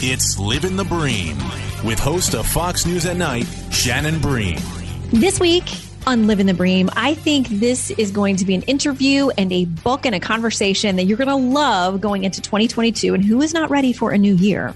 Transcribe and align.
It's 0.00 0.38
Living 0.38 0.76
the 0.76 0.84
Bream 0.84 1.36
with 1.82 1.98
host 1.98 2.36
of 2.36 2.46
Fox 2.46 2.86
News 2.86 3.04
at 3.04 3.16
Night, 3.16 3.48
Shannon 3.72 4.20
Bream. 4.20 4.56
This 5.10 5.40
week 5.40 5.64
on 6.06 6.28
Living 6.28 6.46
the 6.46 6.54
Bream, 6.54 6.88
I 6.94 7.14
think 7.14 7.48
this 7.48 7.90
is 7.90 8.12
going 8.12 8.36
to 8.36 8.44
be 8.44 8.54
an 8.54 8.62
interview 8.62 9.30
and 9.30 9.52
a 9.52 9.64
book 9.64 10.06
and 10.06 10.14
a 10.14 10.20
conversation 10.20 10.94
that 10.94 11.06
you're 11.06 11.18
going 11.18 11.26
to 11.26 11.34
love 11.34 12.00
going 12.00 12.22
into 12.22 12.40
2022 12.40 13.12
and 13.12 13.24
who 13.24 13.42
is 13.42 13.52
not 13.52 13.70
ready 13.70 13.92
for 13.92 14.12
a 14.12 14.18
new 14.18 14.36
year. 14.36 14.72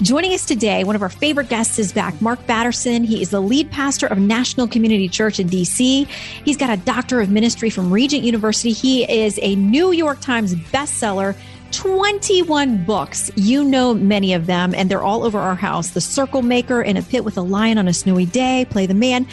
Joining 0.00 0.32
us 0.32 0.46
today, 0.46 0.84
one 0.84 0.96
of 0.96 1.02
our 1.02 1.10
favorite 1.10 1.50
guests 1.50 1.78
is 1.78 1.92
back, 1.92 2.18
Mark 2.22 2.46
Batterson. 2.46 3.04
He 3.04 3.20
is 3.20 3.28
the 3.28 3.42
lead 3.42 3.70
pastor 3.70 4.06
of 4.06 4.16
National 4.16 4.66
Community 4.66 5.06
Church 5.06 5.38
in 5.38 5.50
DC. 5.50 6.06
He's 6.46 6.56
got 6.56 6.70
a 6.70 6.80
doctor 6.82 7.20
of 7.20 7.28
ministry 7.28 7.68
from 7.68 7.92
Regent 7.92 8.24
University. 8.24 8.72
He 8.72 9.04
is 9.04 9.38
a 9.42 9.54
New 9.54 9.92
York 9.92 10.20
Times 10.20 10.54
bestseller 10.54 11.36
21 11.72 12.84
books. 12.84 13.30
You 13.34 13.64
know 13.64 13.94
many 13.94 14.34
of 14.34 14.46
them, 14.46 14.74
and 14.74 14.90
they're 14.90 15.02
all 15.02 15.24
over 15.24 15.38
our 15.38 15.54
house. 15.54 15.90
The 15.90 16.00
Circle 16.00 16.42
Maker 16.42 16.82
in 16.82 16.96
a 16.96 17.02
Pit 17.02 17.24
with 17.24 17.36
a 17.36 17.42
Lion 17.42 17.78
on 17.78 17.88
a 17.88 17.92
Snowy 17.92 18.26
Day, 18.26 18.66
Play 18.70 18.86
the 18.86 18.94
Man. 18.94 19.26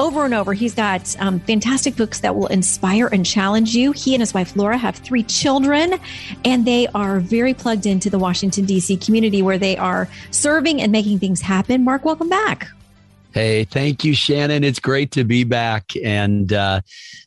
Over 0.00 0.24
and 0.24 0.34
over, 0.34 0.52
he's 0.54 0.74
got 0.74 1.14
um, 1.20 1.38
fantastic 1.40 1.94
books 1.94 2.18
that 2.20 2.34
will 2.34 2.48
inspire 2.48 3.06
and 3.06 3.24
challenge 3.24 3.76
you. 3.76 3.92
He 3.92 4.12
and 4.14 4.20
his 4.20 4.34
wife 4.34 4.56
Laura 4.56 4.76
have 4.76 4.96
three 4.96 5.22
children, 5.22 5.94
and 6.44 6.64
they 6.64 6.88
are 6.88 7.20
very 7.20 7.54
plugged 7.54 7.86
into 7.86 8.10
the 8.10 8.18
Washington, 8.18 8.64
D.C. 8.64 8.96
community 8.96 9.40
where 9.40 9.58
they 9.58 9.76
are 9.76 10.08
serving 10.32 10.82
and 10.82 10.90
making 10.90 11.20
things 11.20 11.40
happen. 11.40 11.84
Mark, 11.84 12.04
welcome 12.04 12.28
back. 12.28 12.68
Hey, 13.34 13.64
thank 13.64 14.04
you, 14.04 14.14
Shannon. 14.14 14.62
It's 14.62 14.80
great 14.80 15.12
to 15.12 15.24
be 15.24 15.44
back 15.44 15.92
and 16.02 16.52
uh, 16.52 16.80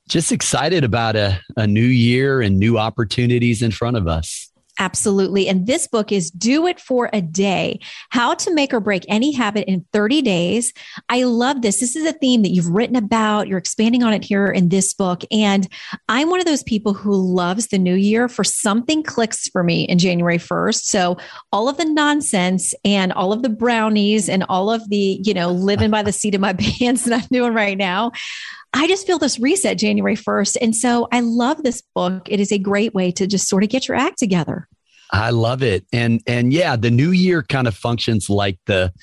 just 0.08 0.32
excited 0.32 0.84
about 0.84 1.16
a, 1.16 1.40
a 1.56 1.68
new 1.68 1.82
year 1.82 2.42
and 2.42 2.58
new 2.58 2.78
opportunities 2.78 3.62
in 3.62 3.72
front 3.72 3.98
of 3.98 4.08
us. 4.08 4.47
Absolutely. 4.80 5.48
And 5.48 5.66
this 5.66 5.88
book 5.88 6.12
is 6.12 6.30
Do 6.30 6.68
It 6.68 6.80
for 6.80 7.10
a 7.14 7.22
Day 7.22 7.80
How 8.10 8.34
to 8.36 8.54
Make 8.54 8.74
or 8.74 8.80
Break 8.80 9.06
Any 9.08 9.32
Habit 9.32 9.68
in 9.68 9.86
30 9.92 10.22
Days. 10.22 10.74
I 11.10 11.24
love 11.24 11.62
this. 11.62 11.80
This 11.80 11.96
is 11.96 12.06
a 12.06 12.14
theme 12.14 12.44
that 12.44 12.52
you've 12.52 12.70
written 12.70 12.96
about. 12.96 13.48
You're 13.48 13.58
expanding 13.58 14.04
on 14.04 14.14
it 14.14 14.24
here 14.24 14.48
in 14.48 14.70
this 14.70 14.94
book. 14.94 15.24
And 15.32 15.68
I'm 16.10 16.30
one 16.30 16.40
of 16.40 16.46
those 16.46 16.64
people 16.64 16.94
who 16.94 17.14
loves 17.14 17.68
the 17.68 17.80
new 17.80 17.96
year 17.96 18.28
for 18.28 18.44
something 18.44 19.04
clicks 19.04 19.48
for 19.50 19.64
me 19.64 19.84
in 19.84 19.98
January 19.98 20.38
1st. 20.38 20.84
So 20.84 21.18
all 21.52 21.70
of 21.70 21.78
the 21.78 21.86
nonsense 21.86 22.74
and 22.86 23.12
all 23.14 23.34
of 23.34 23.42
the 23.42 23.50
brownies 23.50 24.30
and 24.30 24.46
all 24.50 24.72
of 24.72 24.90
the, 24.90 25.20
you 25.24 25.34
know, 25.34 25.52
living 25.52 25.90
by 25.90 26.04
the 26.04 26.12
seat 26.12 26.36
of 26.36 26.42
my 26.42 26.54
pants 26.80 27.06
that 27.06 27.24
I'm 27.24 27.28
doing 27.32 27.54
right 27.54 27.78
now. 27.78 28.12
I 28.78 28.88
just 28.88 29.08
feel 29.08 29.18
this 29.18 29.40
reset 29.40 29.80
January 29.80 30.16
1st. 30.16 30.58
And 30.62 30.76
so 30.76 31.08
I 31.12 31.22
love 31.22 31.64
this 31.64 31.82
book. 31.96 32.28
It 32.30 32.40
is 32.40 32.52
a 32.52 32.60
great 32.60 32.94
way 32.94 33.12
to 33.14 33.26
just 33.26 33.50
sort 33.50 33.64
of 33.64 33.70
get 33.70 33.88
your 33.88 33.98
act 33.98 34.20
together. 34.20 34.68
I 35.12 35.32
love 35.32 35.64
it. 35.64 35.86
And 35.92 36.22
and 36.28 36.54
yeah, 36.54 36.76
the 36.76 36.92
new 36.92 37.10
year 37.10 37.42
kind 37.42 37.68
of 37.68 37.76
functions 37.76 38.30
like 38.30 38.60
the 38.68 38.94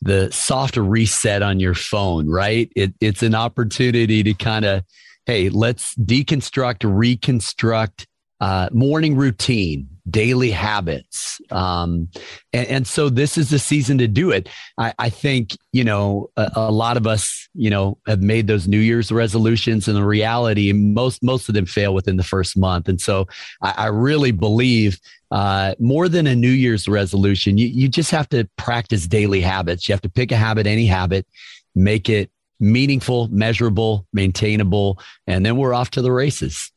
the 0.00 0.32
soft 0.32 0.78
reset 0.78 1.42
on 1.42 1.60
your 1.60 1.74
phone, 1.74 2.30
right? 2.30 2.72
It, 2.74 2.94
it's 3.00 3.22
an 3.22 3.34
opportunity 3.34 4.22
to 4.22 4.32
kind 4.32 4.64
of, 4.64 4.84
hey, 5.26 5.50
let's 5.50 5.94
deconstruct, 5.96 6.84
reconstruct 6.84 8.06
uh, 8.40 8.68
morning 8.72 9.16
routine, 9.16 9.88
daily 10.08 10.50
habits. 10.50 11.40
Um, 11.50 12.08
and, 12.52 12.68
and, 12.68 12.86
so 12.86 13.08
this 13.08 13.36
is 13.36 13.50
the 13.50 13.58
season 13.58 13.98
to 13.98 14.08
do 14.08 14.30
it. 14.30 14.48
I, 14.78 14.94
I 14.98 15.10
think, 15.10 15.56
you 15.72 15.84
know, 15.84 16.30
a, 16.36 16.50
a, 16.54 16.72
lot 16.72 16.96
of 16.96 17.06
us, 17.06 17.48
you 17.54 17.68
know, 17.68 17.98
have 18.06 18.22
made 18.22 18.46
those 18.46 18.68
New 18.68 18.78
Year's 18.78 19.10
resolutions 19.10 19.88
and 19.88 19.96
the 19.96 20.04
reality, 20.04 20.72
most, 20.72 21.22
most 21.22 21.48
of 21.48 21.54
them 21.54 21.66
fail 21.66 21.94
within 21.94 22.16
the 22.16 22.22
first 22.22 22.56
month. 22.56 22.88
And 22.88 23.00
so 23.00 23.26
I, 23.60 23.74
I 23.76 23.86
really 23.86 24.30
believe 24.30 24.98
uh, 25.30 25.74
more 25.78 26.08
than 26.08 26.26
a 26.26 26.36
New 26.36 26.48
Year's 26.48 26.88
resolution, 26.88 27.58
you, 27.58 27.66
you 27.66 27.88
just 27.88 28.10
have 28.10 28.28
to 28.30 28.48
practice 28.56 29.06
daily 29.06 29.40
habits. 29.40 29.88
You 29.88 29.92
have 29.92 30.02
to 30.02 30.10
pick 30.10 30.32
a 30.32 30.36
habit, 30.36 30.66
any 30.66 30.86
habit, 30.86 31.26
make 31.74 32.08
it 32.08 32.30
meaningful, 32.60 33.28
measurable, 33.28 34.06
maintainable, 34.12 35.00
and 35.26 35.44
then 35.44 35.56
we're 35.56 35.74
off 35.74 35.90
to 35.90 36.02
the 36.02 36.12
races. 36.12 36.72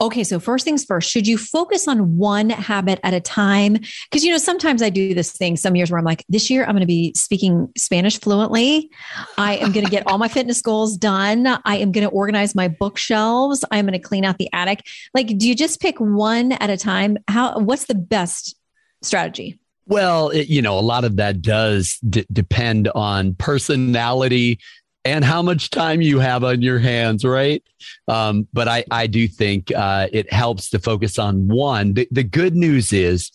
Okay, 0.00 0.24
so 0.24 0.40
first 0.40 0.64
things 0.64 0.84
first, 0.84 1.10
should 1.10 1.26
you 1.26 1.36
focus 1.36 1.86
on 1.86 2.16
one 2.16 2.50
habit 2.50 2.98
at 3.02 3.12
a 3.12 3.20
time? 3.20 3.74
Because, 4.10 4.24
you 4.24 4.30
know, 4.30 4.38
sometimes 4.38 4.82
I 4.82 4.88
do 4.88 5.12
this 5.12 5.32
thing 5.32 5.56
some 5.56 5.76
years 5.76 5.90
where 5.90 5.98
I'm 5.98 6.04
like, 6.04 6.24
this 6.28 6.48
year 6.48 6.64
I'm 6.64 6.70
going 6.70 6.80
to 6.80 6.86
be 6.86 7.12
speaking 7.14 7.70
Spanish 7.76 8.18
fluently. 8.18 8.90
I 9.36 9.56
am 9.56 9.72
going 9.72 9.84
to 9.84 9.90
get 9.90 10.06
all 10.06 10.18
my 10.18 10.28
fitness 10.28 10.62
goals 10.62 10.96
done. 10.96 11.46
I 11.46 11.76
am 11.76 11.92
going 11.92 12.08
to 12.08 12.10
organize 12.10 12.54
my 12.54 12.68
bookshelves. 12.68 13.64
I'm 13.70 13.86
going 13.86 13.92
to 13.92 13.98
clean 13.98 14.24
out 14.24 14.38
the 14.38 14.48
attic. 14.52 14.86
Like, 15.14 15.36
do 15.36 15.46
you 15.46 15.54
just 15.54 15.80
pick 15.80 15.98
one 15.98 16.52
at 16.52 16.70
a 16.70 16.76
time? 16.76 17.18
How, 17.28 17.58
what's 17.58 17.84
the 17.84 17.94
best 17.94 18.56
strategy? 19.02 19.58
Well, 19.88 20.30
it, 20.30 20.48
you 20.48 20.62
know, 20.62 20.78
a 20.78 20.80
lot 20.80 21.04
of 21.04 21.16
that 21.16 21.42
does 21.42 21.98
d- 22.08 22.26
depend 22.32 22.88
on 22.94 23.34
personality, 23.34 24.58
and 25.06 25.24
how 25.24 25.40
much 25.40 25.70
time 25.70 26.02
you 26.02 26.18
have 26.18 26.42
on 26.42 26.62
your 26.62 26.80
hands, 26.80 27.24
right? 27.24 27.62
Um, 28.08 28.48
but 28.52 28.66
I, 28.66 28.84
I 28.90 29.06
do 29.06 29.28
think 29.28 29.72
uh, 29.72 30.08
it 30.12 30.32
helps 30.32 30.68
to 30.70 30.80
focus 30.80 31.16
on 31.16 31.46
one. 31.46 31.94
The, 31.94 32.08
the 32.10 32.24
good 32.24 32.56
news 32.56 32.92
is 32.92 33.30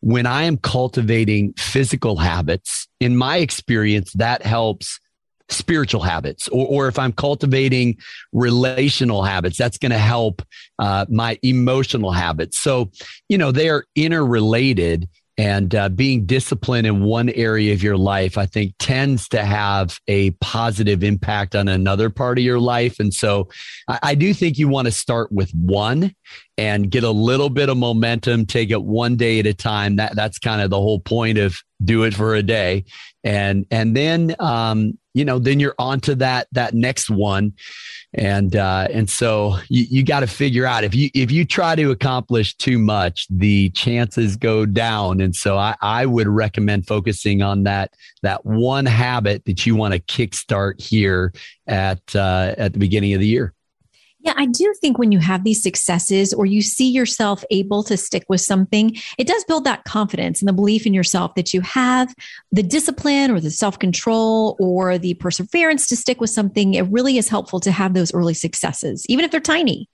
when 0.00 0.24
I 0.24 0.44
am 0.44 0.56
cultivating 0.56 1.52
physical 1.54 2.16
habits, 2.16 2.86
in 3.00 3.16
my 3.16 3.38
experience, 3.38 4.12
that 4.12 4.42
helps 4.42 5.00
spiritual 5.48 6.02
habits 6.02 6.48
or, 6.48 6.66
or 6.66 6.88
if 6.88 6.98
i'm 6.98 7.12
cultivating 7.12 7.96
relational 8.32 9.22
habits 9.22 9.56
that's 9.56 9.78
going 9.78 9.92
to 9.92 9.98
help 9.98 10.42
uh, 10.80 11.06
my 11.08 11.38
emotional 11.44 12.10
habits 12.10 12.58
so 12.58 12.90
you 13.28 13.38
know 13.38 13.52
they 13.52 13.68
are 13.68 13.84
interrelated 13.94 15.08
and 15.38 15.74
uh, 15.74 15.88
being 15.90 16.24
disciplined 16.24 16.86
in 16.86 17.02
one 17.02 17.28
area 17.30 17.72
of 17.74 17.82
your 17.82 17.98
life, 17.98 18.38
I 18.38 18.46
think, 18.46 18.74
tends 18.78 19.28
to 19.28 19.44
have 19.44 20.00
a 20.08 20.30
positive 20.32 21.04
impact 21.04 21.54
on 21.54 21.68
another 21.68 22.08
part 22.08 22.38
of 22.38 22.44
your 22.44 22.58
life. 22.58 22.98
And 22.98 23.12
so 23.12 23.48
I, 23.86 23.98
I 24.02 24.14
do 24.14 24.32
think 24.32 24.58
you 24.58 24.68
want 24.68 24.86
to 24.86 24.92
start 24.92 25.30
with 25.30 25.50
one 25.52 26.14
and 26.56 26.90
get 26.90 27.04
a 27.04 27.10
little 27.10 27.50
bit 27.50 27.68
of 27.68 27.76
momentum, 27.76 28.46
take 28.46 28.70
it 28.70 28.82
one 28.82 29.16
day 29.16 29.38
at 29.38 29.46
a 29.46 29.52
time. 29.52 29.96
That 29.96 30.16
that's 30.16 30.38
kind 30.38 30.62
of 30.62 30.70
the 30.70 30.80
whole 30.80 31.00
point 31.00 31.36
of 31.36 31.58
do 31.84 32.04
it 32.04 32.14
for 32.14 32.34
a 32.34 32.42
day. 32.42 32.84
And 33.22 33.66
and 33.70 33.94
then 33.94 34.34
um, 34.38 34.98
you 35.16 35.24
know, 35.24 35.38
then 35.38 35.58
you're 35.58 35.74
on 35.78 35.98
to 36.00 36.14
that 36.16 36.46
that 36.52 36.74
next 36.74 37.08
one. 37.08 37.54
And 38.12 38.54
uh, 38.54 38.88
and 38.92 39.08
so 39.08 39.56
you, 39.68 39.84
you 39.88 40.02
got 40.02 40.20
to 40.20 40.26
figure 40.26 40.66
out 40.66 40.84
if 40.84 40.94
you 40.94 41.08
if 41.14 41.30
you 41.30 41.44
try 41.46 41.74
to 41.74 41.90
accomplish 41.90 42.54
too 42.56 42.78
much, 42.78 43.26
the 43.30 43.70
chances 43.70 44.36
go 44.36 44.66
down. 44.66 45.22
And 45.22 45.34
so 45.34 45.56
I, 45.56 45.74
I 45.80 46.04
would 46.04 46.28
recommend 46.28 46.86
focusing 46.86 47.42
on 47.42 47.64
that 47.64 47.94
that 48.22 48.44
one 48.44 48.84
habit 48.84 49.44
that 49.46 49.64
you 49.64 49.74
want 49.74 49.94
to 49.94 50.00
kickstart 50.00 50.80
here 50.80 51.32
at 51.66 52.00
uh, 52.14 52.54
at 52.58 52.74
the 52.74 52.78
beginning 52.78 53.14
of 53.14 53.20
the 53.20 53.26
year. 53.26 53.54
Yeah, 54.26 54.34
I 54.36 54.46
do 54.46 54.74
think 54.80 54.98
when 54.98 55.12
you 55.12 55.20
have 55.20 55.44
these 55.44 55.62
successes 55.62 56.34
or 56.34 56.46
you 56.46 56.60
see 56.60 56.90
yourself 56.90 57.44
able 57.52 57.84
to 57.84 57.96
stick 57.96 58.24
with 58.28 58.40
something, 58.40 58.96
it 59.18 59.28
does 59.28 59.44
build 59.44 59.62
that 59.64 59.84
confidence 59.84 60.42
and 60.42 60.48
the 60.48 60.52
belief 60.52 60.84
in 60.84 60.92
yourself 60.92 61.36
that 61.36 61.54
you 61.54 61.60
have 61.60 62.12
the 62.50 62.64
discipline 62.64 63.30
or 63.30 63.38
the 63.38 63.52
self 63.52 63.78
control 63.78 64.56
or 64.58 64.98
the 64.98 65.14
perseverance 65.14 65.86
to 65.86 65.96
stick 65.96 66.20
with 66.20 66.30
something. 66.30 66.74
It 66.74 66.90
really 66.90 67.18
is 67.18 67.28
helpful 67.28 67.60
to 67.60 67.70
have 67.70 67.94
those 67.94 68.12
early 68.12 68.34
successes, 68.34 69.06
even 69.08 69.24
if 69.24 69.30
they're 69.30 69.38
tiny. 69.38 69.88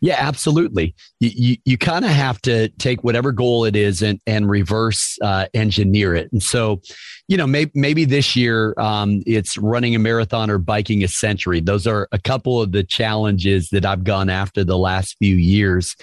Yeah, 0.00 0.16
absolutely. 0.18 0.94
You 1.20 1.30
you, 1.34 1.56
you 1.64 1.78
kind 1.78 2.04
of 2.04 2.10
have 2.10 2.40
to 2.42 2.68
take 2.78 3.04
whatever 3.04 3.32
goal 3.32 3.64
it 3.64 3.76
is 3.76 4.02
and 4.02 4.20
and 4.26 4.48
reverse 4.48 5.18
uh, 5.22 5.46
engineer 5.54 6.14
it. 6.14 6.32
And 6.32 6.42
so, 6.42 6.80
you 7.28 7.36
know, 7.36 7.46
maybe 7.46 7.70
maybe 7.74 8.04
this 8.04 8.34
year 8.36 8.74
um, 8.78 9.22
it's 9.26 9.58
running 9.58 9.94
a 9.94 9.98
marathon 9.98 10.50
or 10.50 10.58
biking 10.58 11.04
a 11.04 11.08
century. 11.08 11.60
Those 11.60 11.86
are 11.86 12.08
a 12.12 12.18
couple 12.18 12.60
of 12.62 12.72
the 12.72 12.82
challenges 12.84 13.68
that 13.70 13.84
I've 13.84 14.04
gone 14.04 14.30
after 14.30 14.64
the 14.64 14.78
last 14.78 15.16
few 15.18 15.36
years. 15.36 15.96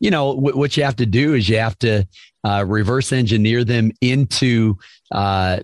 You 0.00 0.10
know, 0.10 0.34
w- 0.34 0.56
what 0.56 0.76
you 0.76 0.84
have 0.84 0.96
to 0.96 1.06
do 1.06 1.34
is 1.34 1.48
you 1.48 1.58
have 1.58 1.78
to 1.80 2.06
uh, 2.42 2.64
reverse 2.66 3.12
engineer 3.12 3.64
them 3.64 3.92
into 4.00 4.76
uh, 5.12 5.60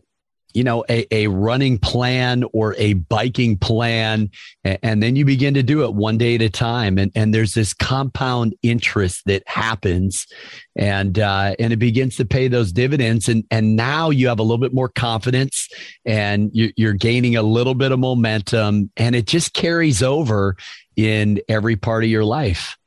you 0.56 0.64
know, 0.64 0.87
a, 0.88 1.06
a 1.14 1.26
running 1.26 1.79
plan 1.79 2.43
or 2.55 2.75
a 2.79 2.94
biking 2.94 3.58
plan. 3.58 4.31
And, 4.64 5.03
then 5.03 5.14
you 5.14 5.26
begin 5.26 5.53
to 5.53 5.62
do 5.62 5.85
it 5.85 5.93
one 5.93 6.17
day 6.17 6.37
at 6.37 6.41
a 6.41 6.49
time. 6.49 6.97
And, 6.97 7.12
and 7.14 7.35
there's 7.35 7.53
this 7.53 7.75
compound 7.75 8.55
interest 8.62 9.20
that 9.26 9.43
happens 9.47 10.26
and, 10.75 11.19
uh, 11.19 11.55
and 11.58 11.75
it 11.75 11.76
begins 11.76 12.17
to 12.17 12.25
pay 12.25 12.49
those 12.49 12.73
dividends. 12.73 13.29
And, 13.29 13.44
and 13.50 13.76
now 13.76 14.08
you 14.08 14.29
have 14.29 14.38
a 14.38 14.43
little 14.43 14.56
bit 14.56 14.73
more 14.73 14.88
confidence 14.88 15.69
and 16.06 16.50
you, 16.55 16.73
you're 16.75 16.94
gaining 16.94 17.37
a 17.37 17.43
little 17.43 17.75
bit 17.75 17.93
of 17.93 17.99
momentum 17.99 18.91
and 18.97 19.14
it 19.14 19.26
just 19.26 19.53
carries 19.53 20.03
over 20.03 20.56
in 20.97 21.38
every 21.50 21.76
part 21.76 22.03
of 22.03 22.08
your 22.08 22.25
life. 22.25 22.79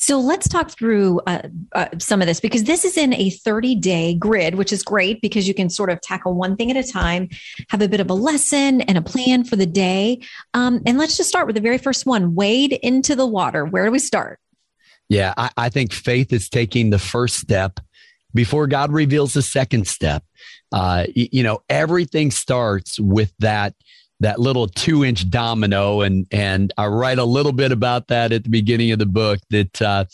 So 0.00 0.20
let's 0.20 0.48
talk 0.48 0.70
through 0.70 1.20
uh, 1.26 1.42
uh, 1.72 1.88
some 1.98 2.22
of 2.22 2.28
this 2.28 2.38
because 2.38 2.64
this 2.64 2.84
is 2.84 2.96
in 2.96 3.12
a 3.14 3.30
30 3.30 3.74
day 3.74 4.14
grid, 4.14 4.54
which 4.54 4.72
is 4.72 4.84
great 4.84 5.20
because 5.20 5.48
you 5.48 5.54
can 5.54 5.68
sort 5.68 5.90
of 5.90 6.00
tackle 6.00 6.34
one 6.34 6.56
thing 6.56 6.70
at 6.70 6.76
a 6.76 6.88
time, 6.88 7.28
have 7.70 7.82
a 7.82 7.88
bit 7.88 7.98
of 7.98 8.08
a 8.08 8.14
lesson 8.14 8.80
and 8.82 8.96
a 8.96 9.02
plan 9.02 9.42
for 9.42 9.56
the 9.56 9.66
day. 9.66 10.20
Um, 10.54 10.80
and 10.86 10.98
let's 10.98 11.16
just 11.16 11.28
start 11.28 11.48
with 11.48 11.56
the 11.56 11.60
very 11.60 11.78
first 11.78 12.06
one 12.06 12.36
wade 12.36 12.74
into 12.74 13.16
the 13.16 13.26
water. 13.26 13.64
Where 13.64 13.86
do 13.86 13.90
we 13.90 13.98
start? 13.98 14.38
Yeah, 15.08 15.34
I, 15.36 15.50
I 15.56 15.68
think 15.68 15.92
faith 15.92 16.32
is 16.32 16.48
taking 16.48 16.90
the 16.90 17.00
first 17.00 17.34
step 17.36 17.80
before 18.32 18.68
God 18.68 18.92
reveals 18.92 19.32
the 19.32 19.42
second 19.42 19.88
step. 19.88 20.22
Uh, 20.70 21.06
you 21.14 21.42
know, 21.42 21.60
everything 21.68 22.30
starts 22.30 23.00
with 23.00 23.32
that 23.40 23.74
that 24.20 24.40
little 24.40 24.66
two 24.66 25.04
inch 25.04 25.28
domino. 25.30 26.00
And, 26.00 26.26
and 26.32 26.72
I 26.76 26.86
write 26.86 27.18
a 27.18 27.24
little 27.24 27.52
bit 27.52 27.72
about 27.72 28.08
that 28.08 28.32
at 28.32 28.44
the 28.44 28.50
beginning 28.50 28.92
of 28.92 28.98
the 28.98 29.06
book 29.06 29.40
that, 29.50 29.82
uh, 29.82 30.04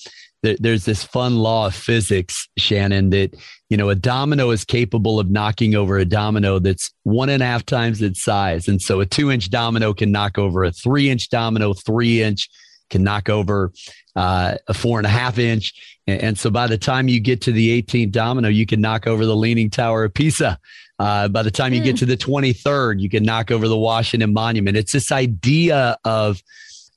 there's 0.61 0.85
this 0.85 1.03
fun 1.03 1.39
law 1.39 1.67
of 1.67 1.75
physics, 1.75 2.49
Shannon, 2.59 3.11
that, 3.11 3.35
you 3.71 3.77
know, 3.77 3.89
a 3.89 3.95
domino 3.95 4.51
is 4.51 4.65
capable 4.65 5.19
of 5.19 5.31
knocking 5.31 5.75
over 5.75 5.97
a 5.97 6.05
domino 6.05 6.59
that's 6.59 6.93
one 7.05 7.31
and 7.31 7.43
a 7.43 7.47
half 7.47 7.65
times 7.65 8.03
its 8.03 8.23
size. 8.23 8.69
And 8.69 8.81
so 8.81 9.01
a 9.01 9.07
two 9.07 9.31
inch 9.31 9.49
domino 9.49 9.95
can 9.95 10.13
knock 10.13 10.37
over 10.37 10.65
a 10.65 10.71
three 10.71 11.09
inch 11.09 11.31
domino, 11.31 11.73
three 11.73 12.23
inch 12.23 12.49
can 12.91 13.03
knock 13.03 13.29
over 13.31 13.73
uh, 14.17 14.57
a 14.69 14.75
four 14.75 14.99
and 14.99 15.07
a 15.07 15.11
half 15.11 15.39
inch. 15.39 15.73
And, 16.07 16.39
so 16.39 16.51
by 16.51 16.67
the 16.67 16.77
time 16.77 17.09
you 17.09 17.19
get 17.19 17.41
to 17.43 17.53
the 17.53 17.83
18th 17.83 18.13
domino, 18.13 18.49
you 18.49 18.67
can 18.67 18.81
knock 18.81 19.07
over 19.07 19.25
the 19.25 19.35
Leaning 19.35 19.71
Tower 19.71 20.05
of 20.05 20.13
Pisa. 20.13 20.59
Uh, 20.99 21.29
by 21.29 21.43
the 21.43 21.51
time 21.51 21.75
you 21.75 21.83
get 21.83 21.93
hmm. 21.93 21.97
to 21.99 22.07
the 22.07 22.17
23rd, 22.17 23.01
you 23.01 23.09
can 23.09 23.25
knock 23.25 23.51
over 23.51 23.69
the 23.69 23.77
Washington 23.77 24.33
Monument. 24.33 24.77
It's 24.77 24.93
this 24.93 25.11
idea 25.11 25.97
of 26.05 26.43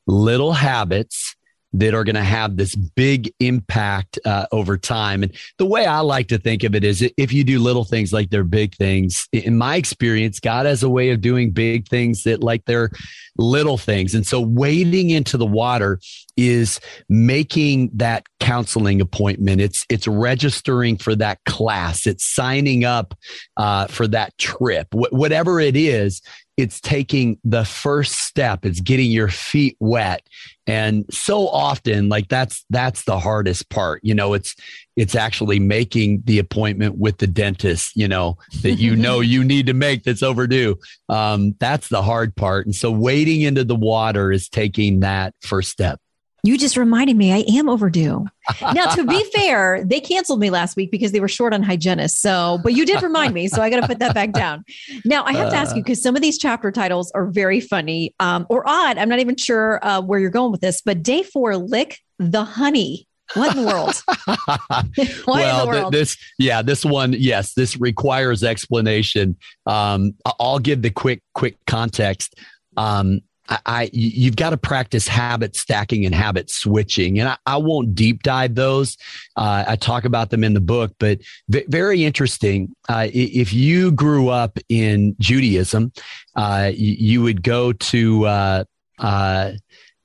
little 0.06 0.54
habits 0.54 1.36
that 1.74 1.94
are 1.94 2.04
going 2.04 2.16
to 2.16 2.24
have 2.24 2.58
this 2.58 2.76
big 2.76 3.32
impact 3.40 4.18
uh, 4.26 4.46
over 4.52 4.78
time. 4.78 5.22
And 5.22 5.32
the 5.58 5.66
way 5.66 5.86
I 5.86 6.00
like 6.00 6.28
to 6.30 6.38
think 6.38 6.64
of 6.64 6.74
it 6.76 6.84
is 6.84 7.08
if 7.18 7.34
you 7.34 7.44
do 7.44 7.60
little 7.60 7.84
things 7.84 8.14
like 8.14 8.30
they're 8.30 8.44
big 8.44 8.74
things, 8.76 9.28
in 9.32 9.58
my 9.58 9.76
experience, 9.76 10.40
God 10.40 10.66
has 10.66 10.82
a 10.82 10.90
way 10.90 11.10
of 11.10 11.22
doing 11.22 11.52
big 11.52 11.88
things 11.88 12.24
that 12.24 12.42
like 12.42 12.66
they're 12.66 12.90
little 13.38 13.78
things. 13.78 14.16
And 14.16 14.26
so 14.26 14.40
wading 14.40 15.10
into 15.10 15.38
the 15.38 15.46
water 15.46 16.00
is 16.38 16.80
making 17.10 17.90
that 17.96 18.26
counseling 18.40 19.02
appointment. 19.02 19.60
It's, 19.60 19.86
it's 19.90 20.08
registering 20.08 20.98
for 20.98 21.16
that 21.16 21.40
class. 21.46 22.08
It's 22.08 22.26
signing 22.26 22.86
up 22.86 23.16
uh, 23.58 23.88
for 23.88 24.08
that 24.08 24.38
trip, 24.38 24.88
Wh- 24.94 25.12
whatever 25.12 25.60
it 25.60 25.76
is 25.76 26.22
it's 26.58 26.82
taking 26.82 27.38
the 27.44 27.64
first 27.64 28.14
step. 28.14 28.66
It's 28.66 28.82
getting 28.82 29.12
your 29.12 29.30
feet 29.30 29.78
wet. 29.80 30.28
And 30.66 31.06
so 31.12 31.48
often 31.48 32.10
like 32.10 32.28
that's 32.28 32.66
that's 32.72 33.04
the 33.04 33.20
hardest 33.20 33.70
part. 33.70 34.04
You 34.04 34.16
know 34.16 34.34
it's 34.34 34.56
it's 34.96 35.14
actually 35.14 35.60
making 35.60 36.24
the 36.26 36.40
appointment 36.40 36.98
with 36.98 37.20
the 37.20 37.28
dentist 37.28 37.96
you 37.96 38.08
know 38.08 38.38
that 38.64 38.74
you 38.74 38.96
know 38.96 39.20
you 39.20 39.44
need 39.44 39.68
to 39.68 39.74
make 39.74 40.04
that's 40.04 40.24
overdue. 40.24 40.76
Um, 41.08 41.56
that's 41.60 41.90
the 41.90 42.02
hard 42.02 42.36
part. 42.36 42.66
And 42.66 42.76
so 42.76 42.92
wading 42.92 43.42
into 43.42 43.64
the 43.64 43.76
water 43.76 44.32
is 44.32 44.50
taking 44.50 45.02
that 45.02 45.36
first 45.42 45.70
step 45.70 46.02
you 46.44 46.58
just 46.58 46.78
reminded 46.78 47.18
me 47.18 47.34
I 47.34 47.44
am 47.58 47.68
overdue. 47.68 48.26
Now, 48.62 48.86
to 48.96 49.04
be 49.04 49.24
fair, 49.36 49.84
they 49.84 50.00
canceled 50.00 50.40
me 50.40 50.50
last 50.50 50.76
week 50.76 50.92
because 50.92 51.12
they 51.12 51.20
were 51.20 51.28
short 51.28 51.54
on 51.54 51.64
hygienists. 51.64 52.20
So, 52.20 52.60
but 52.64 52.74
you 52.74 52.86
did 52.86 53.02
remind 53.02 53.34
me. 53.34 53.48
So 53.48 53.62
I 53.62 53.70
got 53.70 53.82
to 53.82 53.88
put 53.88 54.00
that 54.00 54.14
back 54.14 54.32
down. 54.32 54.64
Now, 55.04 55.24
I 55.26 55.34
have 55.34 55.50
to 55.50 55.56
ask 55.56 55.76
you 55.76 55.84
because 55.84 56.02
some 56.02 56.16
of 56.16 56.22
these 56.22 56.38
chapter 56.38 56.72
titles 56.72 57.12
are 57.12 57.26
very 57.26 57.60
funny 57.60 58.14
um, 58.20 58.46
or 58.50 58.68
odd. 58.68 58.98
I'm 58.98 59.10
not 59.10 59.20
even 59.20 59.36
sure 59.36 59.86
uh, 59.86 60.02
where 60.02 60.20
you're 60.20 60.30
going 60.30 60.52
with 60.52 60.62
this, 60.62 60.82
but 60.82 61.04
day 61.04 61.24
four, 61.24 61.58
lick 61.58 62.00
the 62.20 62.44
honey. 62.44 63.08
What 63.34 63.58
in 63.58 63.64
the 63.64 63.68
world? 63.68 64.02
what 65.26 65.42
well, 65.42 65.66
the 65.66 65.72
world? 65.72 65.92
Th- 65.92 66.02
this, 66.02 66.18
yeah, 66.40 66.62
this 66.62 66.86
one, 66.86 67.14
yes, 67.14 67.54
this 67.56 67.78
requires 67.78 68.44
explanation. 68.44 69.36
Um, 69.66 70.14
I'll 70.40 70.60
give 70.60 70.82
the 70.82 70.92
quick, 70.92 71.22
quick 71.34 71.58
context. 71.66 72.36
Um, 72.78 73.22
I, 73.50 73.60
I 73.66 73.90
you've 73.94 74.36
got 74.36 74.52
to 74.52 74.58
practice 74.58 75.08
habit 75.08 75.56
stacking 75.56 76.06
and 76.06 76.14
habit 76.14 76.50
switching, 76.50 77.20
and 77.20 77.30
I, 77.30 77.38
I 77.46 77.58
won't 77.58 77.96
deep 77.96 78.24
dive 78.24 78.56
those. 78.56 78.98
Uh, 79.36 79.66
I 79.68 79.76
talk 79.76 80.06
about 80.06 80.30
them 80.30 80.44
in 80.44 80.54
the 80.54 80.62
book, 80.62 80.94
but 81.00 81.20
v- 81.50 81.66
very 81.68 82.04
interesting. 82.04 82.76
Uh, 82.90 83.08
if 83.14 83.54
you 83.54 83.92
grew 83.92 84.30
up 84.30 84.60
in 84.70 85.16
Judaism, 85.20 85.92
uh, 86.36 86.72
you, 86.74 86.94
you, 86.94 87.22
would 87.22 87.44
go 87.44 87.74
to 87.74 88.26
uh, 88.26 88.64
uh, 89.00 89.52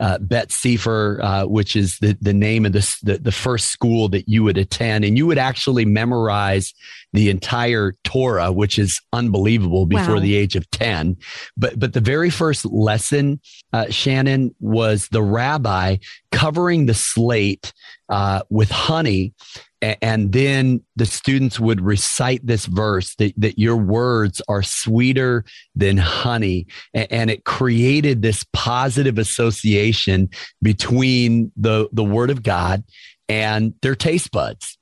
uh, 0.03 0.19
Bet 0.19 0.51
Sefer, 0.51 1.21
uh, 1.23 1.47
which 1.47 1.77
is 1.77 1.99
the, 2.01 2.19
the 2.21 2.33
name 2.33 2.67
of 2.67 2.73
the, 2.73 3.21
the 3.23 3.31
first 3.31 3.69
school 3.69 4.09
that 4.09 4.29
you 4.29 4.43
would 4.43 4.59
attend. 4.59 5.05
And 5.05 5.17
you 5.17 5.27
would 5.29 5.39
actually 5.39 5.85
memorize 5.85 6.75
the 7.13 7.31
entire 7.31 7.95
Torah, 8.05 8.53
which 8.53 8.79
is 8.79 9.01
unbelievable 9.13 9.87
before 9.87 10.15
wow. 10.15 10.21
the 10.21 10.37
age 10.37 10.57
of 10.57 10.69
10. 10.71 11.17
But, 11.57 11.79
but 11.79 11.93
the 11.93 12.01
very 12.01 12.31
first 12.31 12.65
lesson, 12.67 13.41
uh, 13.73 13.91
Shannon, 13.91 14.55
was 14.61 15.09
the 15.09 15.23
rabbi 15.23 15.97
covering 16.31 16.87
the 16.87 16.95
slate 16.95 17.73
uh, 18.09 18.43
with 18.51 18.71
honey 18.71 19.35
and 19.83 20.33
then 20.33 20.81
the 20.95 21.07
students 21.07 21.59
would 21.59 21.81
recite 21.81 22.47
this 22.47 22.67
verse 22.67 23.17
that, 23.17 23.33
that 23.37 23.59
your 23.59 23.77
words 23.77 24.41
are 24.49 24.63
sweeter 24.63 25.45
than 25.75 25.97
honey 25.97 26.67
and 26.95 27.31
it 27.31 27.45
created 27.45 28.23
this 28.23 28.45
positive 28.53 29.19
association 29.19 30.31
between 30.63 31.51
the 31.57 31.89
the 31.93 32.05
word 32.05 32.31
of 32.31 32.43
god 32.43 32.85
and 33.29 33.75
their 33.83 33.97
taste 33.97 34.31
buds 34.31 34.79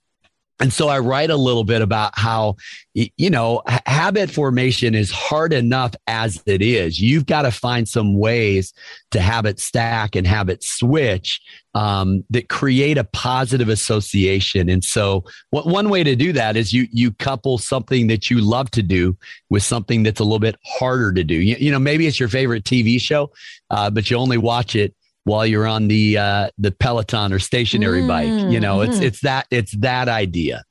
and 0.60 0.72
so 0.72 0.88
I 0.88 0.98
write 0.98 1.30
a 1.30 1.36
little 1.36 1.64
bit 1.64 1.80
about 1.80 2.12
how, 2.18 2.56
you 2.92 3.30
know, 3.30 3.62
habit 3.86 4.30
formation 4.30 4.94
is 4.94 5.10
hard 5.10 5.54
enough 5.54 5.94
as 6.06 6.42
it 6.44 6.60
is. 6.60 7.00
You've 7.00 7.24
got 7.24 7.42
to 7.42 7.50
find 7.50 7.88
some 7.88 8.18
ways 8.18 8.74
to 9.12 9.20
habit 9.20 9.58
stack 9.58 10.14
and 10.14 10.26
habit 10.26 10.62
switch 10.62 11.40
um, 11.74 12.24
that 12.28 12.50
create 12.50 12.98
a 12.98 13.04
positive 13.04 13.70
association. 13.70 14.68
And 14.68 14.84
so 14.84 15.24
what, 15.48 15.66
one 15.66 15.88
way 15.88 16.04
to 16.04 16.14
do 16.14 16.32
that 16.34 16.56
is 16.56 16.74
you, 16.74 16.86
you 16.92 17.12
couple 17.12 17.56
something 17.56 18.08
that 18.08 18.28
you 18.28 18.40
love 18.40 18.70
to 18.72 18.82
do 18.82 19.16
with 19.48 19.62
something 19.62 20.02
that's 20.02 20.20
a 20.20 20.24
little 20.24 20.38
bit 20.40 20.56
harder 20.64 21.12
to 21.12 21.24
do. 21.24 21.36
You, 21.36 21.56
you 21.58 21.70
know, 21.70 21.78
maybe 21.78 22.06
it's 22.06 22.20
your 22.20 22.28
favorite 22.28 22.64
TV 22.64 23.00
show, 23.00 23.32
uh, 23.70 23.88
but 23.88 24.10
you 24.10 24.16
only 24.18 24.38
watch 24.38 24.76
it 24.76 24.94
while 25.30 25.46
you're 25.46 25.66
on 25.66 25.88
the 25.88 26.18
uh, 26.18 26.50
the 26.58 26.72
Peloton 26.72 27.32
or 27.32 27.38
stationary 27.38 28.02
mm, 28.02 28.08
bike. 28.08 28.52
You 28.52 28.60
know, 28.60 28.80
it's 28.80 28.96
mm-hmm. 28.96 29.04
it's 29.04 29.20
that 29.20 29.46
it's 29.50 29.72
that 29.78 30.08
idea. 30.08 30.64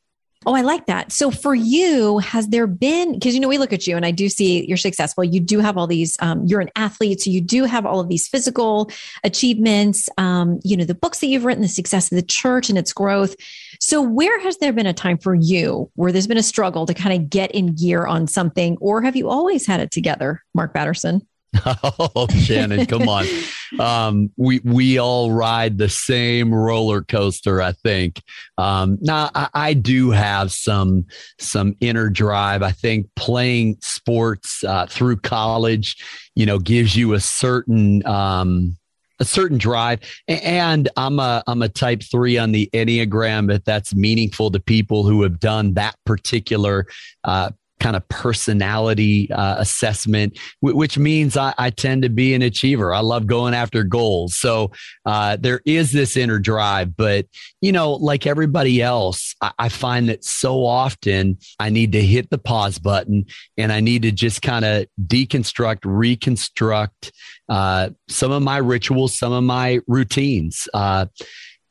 Oh, 0.46 0.56
I 0.56 0.62
like 0.62 0.86
that. 0.86 1.12
So 1.12 1.32
for 1.32 1.54
you, 1.54 2.20
has 2.20 2.48
there 2.48 2.66
been, 2.66 3.12
because, 3.12 3.34
you 3.34 3.42
know, 3.42 3.50
we 3.50 3.58
look 3.58 3.74
at 3.74 3.86
you 3.86 3.98
and 3.98 4.06
I 4.06 4.12
do 4.12 4.30
see 4.30 4.66
you're 4.66 4.78
successful. 4.78 5.22
You 5.22 5.42
do 5.42 5.60
have 5.60 5.78
all 5.78 5.86
these, 5.86 6.16
um, 6.22 6.46
you're 6.46 6.62
an 6.62 6.70
athlete. 6.78 7.20
So 7.20 7.30
you 7.30 7.42
do 7.42 7.66
have 7.66 7.86
all 7.86 8.00
of 8.00 8.08
these 8.08 8.26
physical 8.26 8.90
achievements, 9.26 10.08
um, 10.18 10.62
you 10.64 10.78
know, 10.78 10.86
the 10.86 10.96
books 10.96 11.20
that 11.20 11.28
you've 11.28 11.44
written, 11.44 11.62
the 11.62 11.68
success 11.68 12.10
of 12.10 12.16
the 12.16 12.22
church 12.22 12.70
and 12.70 12.78
its 12.78 12.94
growth. 12.94 13.36
So 13.82 14.02
where 14.02 14.40
has 14.40 14.58
there 14.60 14.72
been 14.72 14.86
a 14.86 14.94
time 14.94 15.18
for 15.18 15.36
you 15.36 15.92
where 15.96 16.14
there's 16.14 16.26
been 16.26 16.38
a 16.38 16.44
struggle 16.44 16.86
to 16.86 16.94
kind 16.94 17.22
of 17.22 17.30
get 17.30 17.52
in 17.52 17.76
gear 17.76 18.06
on 18.06 18.26
something? 18.26 18.78
Or 18.80 19.02
have 19.02 19.18
you 19.18 19.28
always 19.28 19.68
had 19.68 19.82
it 19.82 19.92
together, 19.92 20.42
Mark 20.56 20.74
Batterson? 20.74 21.28
Oh, 21.66 22.28
Shannon, 22.30 22.86
come 22.86 23.08
on. 23.08 23.26
Um, 23.78 24.32
we 24.36 24.62
we 24.64 24.98
all 24.98 25.32
ride 25.32 25.78
the 25.78 25.90
same 25.90 26.52
roller 26.52 27.04
coaster, 27.04 27.62
I 27.62 27.74
think. 27.74 28.20
Um, 28.58 28.98
now, 29.00 29.30
I, 29.36 29.48
I, 29.54 29.74
do 29.76 30.10
have 30.10 30.52
some 30.52 31.06
some 31.40 31.76
inner 31.80 32.10
drive. 32.10 32.64
I 32.64 32.72
think 32.72 33.06
playing 33.16 33.78
sports 33.82 34.64
uh, 34.64 34.88
through 34.88 35.18
college, 35.18 36.04
you 36.34 36.48
know, 36.48 36.58
gives 36.58 36.96
you 36.96 37.14
a 37.14 37.20
certain 37.20 38.04
um, 38.08 38.76
a 39.20 39.26
certain 39.26 39.58
drive. 39.58 40.00
And 40.28 40.90
I'm 40.98 41.20
a 41.20 41.44
I'm 41.46 41.62
a 41.62 41.70
type 41.70 42.02
three 42.10 42.38
on 42.38 42.52
the 42.52 42.70
Enneagram. 42.74 43.54
If 43.54 43.64
that's 43.66 43.94
meaningful 43.94 44.50
to 44.52 44.60
people 44.60 45.06
who 45.06 45.22
have 45.24 45.40
done 45.40 45.74
that 45.76 45.96
particular 46.06 46.88
uh, 47.24 47.52
kind 47.80 47.96
of 47.96 48.08
personality 48.10 49.32
uh, 49.32 49.56
assessment, 49.58 50.38
w- 50.62 50.78
which 50.78 50.98
means 50.98 51.38
I, 51.38 51.54
I, 51.58 51.70
tend 51.70 52.04
to 52.04 52.10
be 52.10 52.34
an 52.34 52.42
achiever. 52.42 52.94
I 52.94 53.00
love 53.00 53.26
going 53.26 53.54
after 53.54 53.84
goals. 53.84 54.36
So 54.36 54.72
uh, 55.06 55.38
there 55.40 55.62
is 55.66 55.92
this 55.92 56.18
inner 56.18 56.40
drive. 56.40 56.96
But, 56.96 57.26
you 57.62 57.72
know, 57.72 57.94
like 57.94 58.28
everybody 58.28 58.82
else, 58.82 59.36
I, 59.42 59.52
I 59.58 59.70
find 59.70 60.10
that 60.10 60.24
so 60.24 60.66
often 60.66 61.38
I 61.60 61.70
need 61.70 61.94
to 61.94 62.02
hit 62.02 62.30
the 62.30 62.38
pause 62.38 62.80
button 62.80 63.26
and 63.58 63.72
I 63.72 63.80
need 63.80 64.02
to 64.04 64.12
just 64.12 64.42
kind 64.42 64.66
of 64.66 64.86
deconstruct, 65.02 65.80
reconstruct 65.84 67.12
uh, 67.48 67.90
some 68.08 68.32
of 68.32 68.44
my 68.44 68.58
rituals, 68.58 69.18
some 69.18 69.32
of 69.32 69.44
my 69.44 69.80
routines. 69.88 70.68
Uh, 70.74 71.06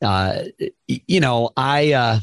uh, 0.03 0.45
you 0.87 1.21
know, 1.21 1.51
I, 1.57 1.93
uh, 1.93 2.21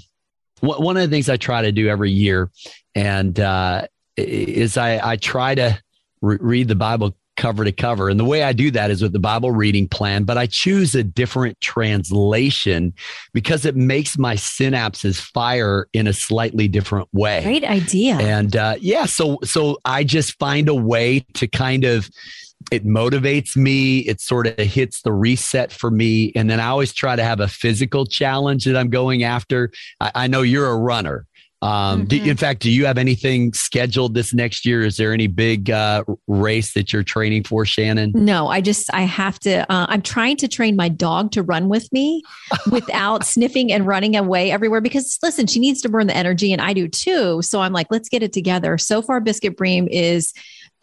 one 0.62 0.98
of 0.98 1.04
the 1.04 1.14
things 1.14 1.30
I 1.30 1.38
try 1.38 1.62
to 1.62 1.72
do 1.72 1.88
every 1.88 2.12
year 2.12 2.50
and 2.96 3.40
uh, 3.40 3.88
is 4.18 4.78
I, 4.78 5.12
I 5.12 5.16
try 5.18 5.56
to 5.56 5.80
re- 6.22 6.38
read 6.40 6.68
the 6.68 6.76
Bible 6.76 7.16
cover 7.38 7.66
to 7.66 7.72
cover. 7.72 8.10
And 8.10 8.20
the 8.20 8.26
way 8.26 8.44
I 8.44 8.54
do 8.54 8.72
that 8.72 8.92
is 8.92 9.02
with 9.02 9.12
the 9.12 9.20
Bible 9.20 9.52
reading 9.52 9.88
plan, 9.88 10.24
but 10.24 10.38
I 10.38 10.46
choose 10.46 10.96
a 10.96 11.04
different 11.04 11.60
translation 11.60 12.94
because 13.34 13.66
it 13.66 13.76
makes 13.76 14.18
my 14.18 14.36
synapses 14.36 15.20
fire 15.20 15.88
in 15.94 16.08
a 16.08 16.14
slightly 16.14 16.68
different 16.68 17.10
way. 17.12 17.44
Great 17.44 17.66
idea. 17.66 18.16
And 18.16 18.56
uh, 18.56 18.76
yeah, 18.80 19.06
so 19.06 19.40
so 19.44 19.78
I 19.86 20.04
just 20.04 20.40
find 20.40 20.70
a 20.70 20.76
way 20.76 21.20
to 21.34 21.48
kind 21.48 21.84
of 21.84 22.10
it 22.72 22.86
motivates 22.86 23.56
me. 23.56 24.00
It 24.00 24.22
sort 24.22 24.48
of 24.48 24.58
hits 24.58 25.02
the 25.02 25.12
reset 25.12 25.72
for 25.72 25.92
me. 25.92 26.32
And 26.36 26.50
then 26.50 26.60
I 26.60 26.68
always 26.68 26.94
try 26.94 27.16
to 27.16 27.24
have 27.24 27.40
a 27.40 27.48
physical 27.48 28.06
challenge 28.06 28.66
that 28.66 28.78
I'm 28.78 28.90
going 28.90 29.24
after. 29.24 29.72
I, 30.00 30.12
I 30.16 30.28
know 30.28 30.42
you're 30.42 30.70
a 30.70 30.78
runner. 30.78 31.28
Um, 31.66 32.02
mm-hmm. 32.02 32.08
do, 32.08 32.24
in 32.30 32.38
fact, 32.38 32.62
do 32.62 32.70
you 32.70 32.86
have 32.86 33.00
anything 33.00 33.52
scheduled 33.54 34.14
this 34.14 34.36
next 34.36 34.68
year? 34.68 34.84
Is 34.84 34.98
there 34.98 35.12
any 35.12 35.26
big 35.26 35.72
uh, 35.72 36.04
race 36.28 36.74
that 36.74 36.94
you're 36.94 37.02
training 37.02 37.44
for, 37.44 37.66
Shannon? 37.66 38.12
No, 38.14 38.48
I 38.48 38.62
just 38.62 38.94
I 38.94 39.02
have 39.02 39.40
to. 39.40 39.62
Uh, 39.72 39.88
I'm 39.90 40.04
trying 40.04 40.38
to 40.38 40.48
train 40.48 40.76
my 40.76 40.90
dog 40.90 41.32
to 41.32 41.42
run 41.42 41.68
with 41.68 41.92
me 41.92 42.22
without 42.72 43.26
sniffing 43.26 43.72
and 43.72 43.88
running 43.88 44.16
away 44.16 44.52
everywhere. 44.52 44.80
Because 44.80 45.18
listen, 45.24 45.48
she 45.48 45.60
needs 45.60 45.82
to 45.82 45.90
burn 45.90 46.06
the 46.06 46.16
energy, 46.16 46.54
and 46.54 46.62
I 46.62 46.74
do 46.74 46.88
too. 46.88 47.42
So 47.42 47.62
I'm 47.62 47.74
like, 47.74 47.88
let's 47.90 48.10
get 48.10 48.22
it 48.22 48.32
together. 48.32 48.78
So 48.78 49.02
far, 49.02 49.20
Biscuit 49.20 49.58
Bream 49.58 49.88
is 49.90 50.34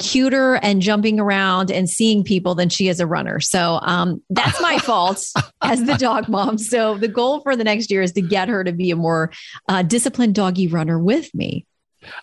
cuter 0.03 0.57
and 0.57 0.83
jumping 0.83 1.19
around 1.19 1.71
and 1.71 1.89
seeing 1.89 2.23
people 2.23 2.55
than 2.55 2.69
she 2.69 2.89
is 2.89 3.01
a 3.01 3.07
runner. 3.07 3.41
So 3.41 3.79
um, 3.83 4.23
that's 4.31 4.61
my 4.61 4.79
fault 4.83 5.25
as 5.63 5.85
the 5.85 5.95
dog 5.95 6.29
mom. 6.29 6.59
So 6.59 6.99
the 6.99 7.09
goal 7.09 7.41
for 7.41 7.57
the 7.57 7.65
next 7.65 7.91
year 7.91 8.03
is 8.03 8.13
to 8.13 8.21
get 8.21 8.49
her 8.49 8.65
to 8.65 8.73
be 8.73 8.91
a 8.91 8.97
more 8.97 9.33
uh, 9.69 9.83
disciplined 9.83 10.35
doggy 10.35 10.67
runner 10.67 10.99
with 10.99 11.35
me. 11.35 11.67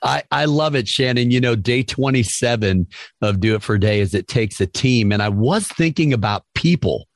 I, 0.03 0.23
I 0.31 0.45
love 0.45 0.75
it, 0.75 0.87
Shannon. 0.87 1.31
You 1.31 1.39
know, 1.39 1.55
day 1.55 1.83
27 1.83 2.87
of 3.21 3.39
Do 3.39 3.55
It 3.55 3.63
for 3.63 3.77
Day 3.77 4.01
is 4.01 4.13
it 4.13 4.27
takes 4.27 4.59
a 4.59 4.67
team. 4.67 5.11
And 5.11 5.23
I 5.23 5.29
was 5.29 5.67
thinking 5.67 6.13
about 6.13 6.43
people 6.53 7.07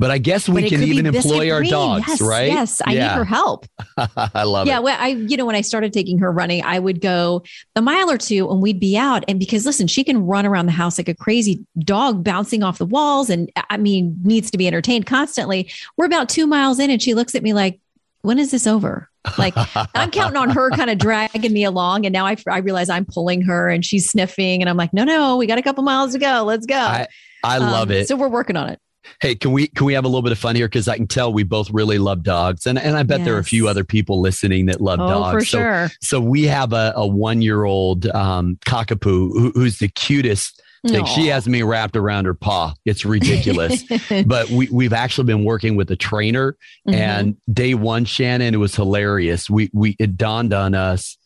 but 0.00 0.10
I 0.10 0.16
guess 0.16 0.48
we 0.48 0.66
can 0.66 0.82
even 0.82 1.04
employ 1.04 1.52
our 1.52 1.62
dogs, 1.62 2.06
yes, 2.08 2.22
right? 2.22 2.50
Yes, 2.50 2.80
I 2.86 2.94
yeah. 2.94 3.08
need 3.08 3.18
her 3.18 3.24
help. 3.26 3.66
I 3.98 4.44
love 4.44 4.66
yeah, 4.66 4.72
it. 4.72 4.76
Yeah, 4.76 4.78
well, 4.78 4.96
I 4.98 5.08
you 5.08 5.36
know 5.36 5.44
when 5.44 5.54
I 5.54 5.60
started 5.60 5.92
taking 5.92 6.18
her 6.20 6.32
running, 6.32 6.64
I 6.64 6.78
would 6.78 7.02
go 7.02 7.42
a 7.76 7.82
mile 7.82 8.10
or 8.10 8.16
two, 8.16 8.50
and 8.50 8.62
we'd 8.62 8.80
be 8.80 8.96
out. 8.96 9.24
And 9.28 9.38
because 9.38 9.66
listen, 9.66 9.86
she 9.88 10.02
can 10.02 10.24
run 10.24 10.46
around 10.46 10.64
the 10.64 10.72
house 10.72 10.96
like 10.96 11.10
a 11.10 11.14
crazy 11.14 11.66
dog, 11.80 12.24
bouncing 12.24 12.62
off 12.62 12.78
the 12.78 12.86
walls, 12.86 13.28
and 13.28 13.52
I 13.68 13.76
mean 13.76 14.16
needs 14.22 14.50
to 14.52 14.58
be 14.58 14.66
entertained 14.66 15.04
constantly. 15.04 15.70
We're 15.98 16.06
about 16.06 16.30
two 16.30 16.46
miles 16.46 16.78
in, 16.78 16.88
and 16.88 17.02
she 17.02 17.12
looks 17.12 17.34
at 17.34 17.42
me 17.42 17.52
like, 17.52 17.78
"When 18.22 18.38
is 18.38 18.52
this 18.52 18.66
over?" 18.66 19.10
Like 19.36 19.52
I'm 19.94 20.10
counting 20.10 20.38
on 20.38 20.48
her 20.48 20.70
kind 20.70 20.88
of 20.88 20.96
dragging 20.96 21.52
me 21.52 21.64
along. 21.64 22.06
And 22.06 22.12
now 22.14 22.24
I, 22.24 22.38
I 22.48 22.58
realize 22.58 22.88
I'm 22.88 23.04
pulling 23.04 23.42
her 23.42 23.68
and 23.68 23.84
she's 23.84 24.08
sniffing. 24.08 24.62
And 24.62 24.70
I'm 24.70 24.78
like, 24.78 24.94
no, 24.94 25.04
no, 25.04 25.36
we 25.36 25.46
got 25.46 25.58
a 25.58 25.62
couple 25.62 25.84
miles 25.84 26.14
to 26.14 26.18
go. 26.18 26.42
Let's 26.46 26.64
go. 26.64 26.74
I, 26.74 27.06
I 27.44 27.58
love 27.58 27.90
um, 27.90 27.96
it. 27.96 28.08
So 28.08 28.16
we're 28.16 28.28
working 28.28 28.56
on 28.56 28.70
it. 28.70 28.80
Hey, 29.20 29.34
can 29.34 29.52
we 29.52 29.68
can 29.68 29.86
we 29.86 29.94
have 29.94 30.04
a 30.04 30.08
little 30.08 30.22
bit 30.22 30.32
of 30.32 30.38
fun 30.38 30.56
here? 30.56 30.66
Because 30.66 30.88
I 30.88 30.96
can 30.96 31.06
tell 31.06 31.32
we 31.32 31.42
both 31.42 31.70
really 31.70 31.98
love 31.98 32.22
dogs, 32.22 32.66
and 32.66 32.78
and 32.78 32.96
I 32.96 33.02
bet 33.02 33.20
yes. 33.20 33.26
there 33.26 33.36
are 33.36 33.40
a 33.40 33.44
few 33.44 33.68
other 33.68 33.84
people 33.84 34.20
listening 34.20 34.66
that 34.66 34.80
love 34.80 35.00
oh, 35.00 35.08
dogs. 35.08 35.34
For 35.34 35.44
so, 35.44 35.58
sure. 35.58 35.90
So 36.00 36.20
we 36.20 36.44
have 36.44 36.72
a, 36.72 36.92
a 36.96 37.06
one 37.06 37.42
year 37.42 37.64
old 37.64 38.06
um, 38.08 38.58
cockapoo 38.66 39.32
who, 39.32 39.52
who's 39.54 39.78
the 39.78 39.88
cutest. 39.88 40.62
Thing. 40.86 41.04
She 41.04 41.26
has 41.26 41.46
me 41.46 41.62
wrapped 41.62 41.94
around 41.94 42.24
her 42.24 42.32
paw. 42.32 42.72
It's 42.86 43.04
ridiculous. 43.04 43.84
but 44.24 44.48
we, 44.48 44.66
we've 44.72 44.94
actually 44.94 45.26
been 45.26 45.44
working 45.44 45.76
with 45.76 45.90
a 45.90 45.96
trainer. 45.96 46.56
Mm-hmm. 46.88 46.94
And 46.94 47.36
day 47.52 47.74
one, 47.74 48.06
Shannon, 48.06 48.54
it 48.54 48.56
was 48.56 48.74
hilarious. 48.74 49.50
We 49.50 49.68
we 49.74 49.94
it 49.98 50.16
dawned 50.16 50.54
on 50.54 50.74
us 50.74 51.18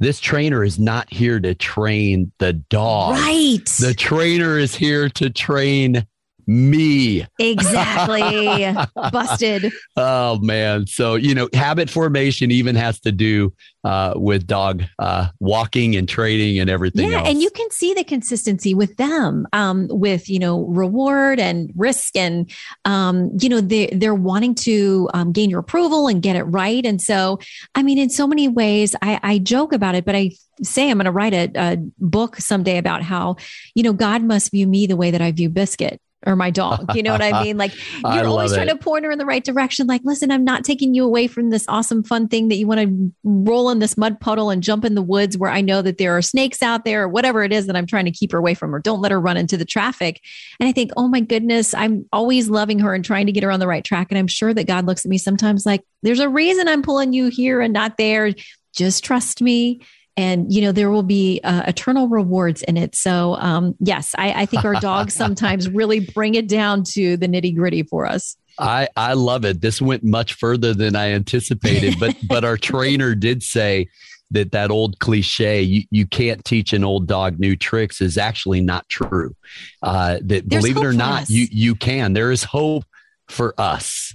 this 0.00 0.18
trainer 0.18 0.64
is 0.64 0.78
not 0.78 1.12
here 1.12 1.38
to 1.38 1.54
train 1.54 2.32
the 2.38 2.54
dog. 2.54 3.12
Right. 3.12 3.64
The 3.66 3.94
trainer 3.94 4.58
is 4.58 4.74
here 4.74 5.10
to 5.10 5.28
train 5.28 6.06
me. 6.50 7.24
Exactly. 7.38 8.74
Busted. 9.12 9.72
Oh 9.96 10.40
man. 10.40 10.86
So, 10.88 11.14
you 11.14 11.32
know, 11.32 11.48
habit 11.54 11.88
formation 11.88 12.50
even 12.50 12.74
has 12.74 12.98
to 13.00 13.12
do 13.12 13.52
uh, 13.84 14.14
with 14.16 14.48
dog 14.48 14.82
uh, 14.98 15.28
walking 15.38 15.94
and 15.94 16.08
training 16.08 16.58
and 16.58 16.68
everything 16.68 17.12
yeah, 17.12 17.18
else. 17.18 17.28
And 17.28 17.40
you 17.40 17.50
can 17.50 17.70
see 17.70 17.94
the 17.94 18.02
consistency 18.02 18.74
with 18.74 18.96
them, 18.96 19.46
um, 19.52 19.86
with, 19.90 20.28
you 20.28 20.40
know, 20.40 20.64
reward 20.66 21.38
and 21.38 21.70
risk. 21.76 22.16
And, 22.16 22.50
um, 22.84 23.30
you 23.40 23.48
know, 23.48 23.60
they, 23.60 23.86
they're 23.86 24.12
wanting 24.12 24.56
to 24.56 25.08
um, 25.14 25.30
gain 25.30 25.50
your 25.50 25.60
approval 25.60 26.08
and 26.08 26.20
get 26.20 26.34
it 26.34 26.42
right. 26.44 26.84
And 26.84 27.00
so, 27.00 27.38
I 27.76 27.84
mean, 27.84 27.96
in 27.96 28.10
so 28.10 28.26
many 28.26 28.48
ways, 28.48 28.96
I, 29.02 29.20
I 29.22 29.38
joke 29.38 29.72
about 29.72 29.94
it, 29.94 30.04
but 30.04 30.16
I 30.16 30.32
say 30.64 30.90
I'm 30.90 30.98
going 30.98 31.04
to 31.04 31.12
write 31.12 31.32
a, 31.32 31.50
a 31.54 31.76
book 32.00 32.36
someday 32.38 32.76
about 32.76 33.02
how, 33.02 33.36
you 33.76 33.84
know, 33.84 33.92
God 33.92 34.24
must 34.24 34.50
view 34.50 34.66
me 34.66 34.88
the 34.88 34.96
way 34.96 35.12
that 35.12 35.22
I 35.22 35.30
view 35.30 35.48
Biscuit 35.48 36.00
or 36.26 36.36
my 36.36 36.50
dog. 36.50 36.94
You 36.94 37.02
know 37.02 37.12
what 37.12 37.22
I 37.22 37.42
mean? 37.42 37.56
Like 37.56 37.72
you're 38.04 38.26
always 38.26 38.52
trying 38.52 38.68
to 38.68 38.76
point 38.76 39.04
her 39.04 39.10
in 39.10 39.18
the 39.18 39.24
right 39.24 39.42
direction. 39.42 39.86
Like, 39.86 40.02
listen, 40.04 40.30
I'm 40.30 40.44
not 40.44 40.64
taking 40.64 40.94
you 40.94 41.04
away 41.04 41.26
from 41.26 41.50
this 41.50 41.64
awesome, 41.68 42.02
fun 42.02 42.28
thing 42.28 42.48
that 42.48 42.56
you 42.56 42.66
want 42.66 42.80
to 42.80 43.12
roll 43.24 43.70
in 43.70 43.78
this 43.78 43.96
mud 43.96 44.20
puddle 44.20 44.50
and 44.50 44.62
jump 44.62 44.84
in 44.84 44.94
the 44.94 45.02
woods 45.02 45.38
where 45.38 45.50
I 45.50 45.60
know 45.60 45.82
that 45.82 45.98
there 45.98 46.16
are 46.16 46.22
snakes 46.22 46.62
out 46.62 46.84
there 46.84 47.04
or 47.04 47.08
whatever 47.08 47.42
it 47.42 47.52
is 47.52 47.66
that 47.66 47.76
I'm 47.76 47.86
trying 47.86 48.04
to 48.04 48.10
keep 48.10 48.32
her 48.32 48.38
away 48.38 48.54
from, 48.54 48.74
or 48.74 48.80
don't 48.80 49.00
let 49.00 49.12
her 49.12 49.20
run 49.20 49.36
into 49.36 49.56
the 49.56 49.64
traffic. 49.64 50.20
And 50.58 50.68
I 50.68 50.72
think, 50.72 50.90
oh 50.96 51.08
my 51.08 51.20
goodness, 51.20 51.74
I'm 51.74 52.06
always 52.12 52.50
loving 52.50 52.78
her 52.80 52.94
and 52.94 53.04
trying 53.04 53.26
to 53.26 53.32
get 53.32 53.42
her 53.42 53.50
on 53.50 53.60
the 53.60 53.66
right 53.66 53.84
track. 53.84 54.08
And 54.10 54.18
I'm 54.18 54.26
sure 54.26 54.52
that 54.52 54.66
God 54.66 54.86
looks 54.86 55.04
at 55.04 55.10
me 55.10 55.18
sometimes 55.18 55.64
like, 55.64 55.82
there's 56.02 56.20
a 56.20 56.28
reason 56.28 56.68
I'm 56.68 56.82
pulling 56.82 57.12
you 57.12 57.28
here 57.28 57.60
and 57.60 57.72
not 57.72 57.96
there. 57.96 58.32
Just 58.74 59.04
trust 59.04 59.42
me 59.42 59.80
and 60.16 60.52
you 60.52 60.60
know 60.60 60.72
there 60.72 60.90
will 60.90 61.02
be 61.02 61.40
uh, 61.44 61.62
eternal 61.66 62.08
rewards 62.08 62.62
in 62.62 62.76
it 62.76 62.94
so 62.94 63.36
um, 63.36 63.74
yes 63.80 64.14
I, 64.18 64.42
I 64.42 64.46
think 64.46 64.64
our 64.64 64.74
dogs 64.80 65.14
sometimes 65.14 65.68
really 65.68 66.00
bring 66.00 66.34
it 66.34 66.48
down 66.48 66.84
to 66.94 67.16
the 67.16 67.26
nitty 67.26 67.56
gritty 67.56 67.82
for 67.82 68.06
us 68.06 68.36
I, 68.58 68.88
I 68.94 69.14
love 69.14 69.46
it. 69.46 69.62
This 69.62 69.80
went 69.80 70.04
much 70.04 70.34
further 70.34 70.74
than 70.74 70.94
I 70.94 71.12
anticipated, 71.12 71.98
but 71.98 72.14
but 72.28 72.44
our 72.44 72.58
trainer 72.58 73.14
did 73.14 73.42
say 73.42 73.88
that 74.32 74.52
that 74.52 74.70
old 74.70 74.98
cliche 75.00 75.62
you, 75.62 75.84
you 75.90 76.06
can't 76.06 76.44
teach 76.44 76.72
an 76.72 76.84
old 76.84 77.06
dog 77.06 77.40
new 77.40 77.56
tricks 77.56 78.00
is 78.00 78.18
actually 78.18 78.60
not 78.60 78.88
true. 78.88 79.34
Uh, 79.82 80.18
that 80.22 80.48
There's 80.48 80.62
believe 80.62 80.76
it 80.76 80.84
or 80.84 80.92
not, 80.92 81.30
you 81.30 81.46
you 81.50 81.74
can. 81.74 82.12
There 82.12 82.30
is 82.30 82.44
hope 82.44 82.84
for 83.28 83.54
us. 83.58 84.14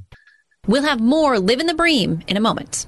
We'll 0.67 0.83
have 0.83 0.99
more 0.99 1.39
Living 1.39 1.67
the 1.67 1.73
Bream 1.75 2.21
in 2.27 2.37
a 2.37 2.39
moment. 2.39 2.87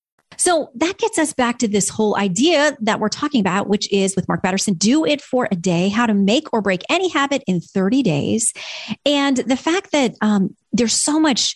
So 0.37 0.69
that 0.75 0.97
gets 0.97 1.19
us 1.19 1.33
back 1.33 1.59
to 1.59 1.67
this 1.67 1.89
whole 1.89 2.17
idea 2.17 2.75
that 2.81 2.99
we're 2.99 3.09
talking 3.09 3.41
about, 3.41 3.67
which 3.67 3.91
is 3.91 4.15
with 4.15 4.27
Mark 4.27 4.41
Batterson 4.41 4.73
do 4.75 5.05
it 5.05 5.21
for 5.21 5.47
a 5.51 5.55
day, 5.55 5.89
how 5.89 6.05
to 6.05 6.13
make 6.13 6.51
or 6.53 6.61
break 6.61 6.81
any 6.89 7.09
habit 7.09 7.43
in 7.47 7.61
30 7.61 8.03
days. 8.03 8.53
And 9.05 9.37
the 9.37 9.57
fact 9.57 9.91
that 9.91 10.15
um, 10.21 10.55
there's 10.71 10.93
so 10.93 11.19
much 11.19 11.55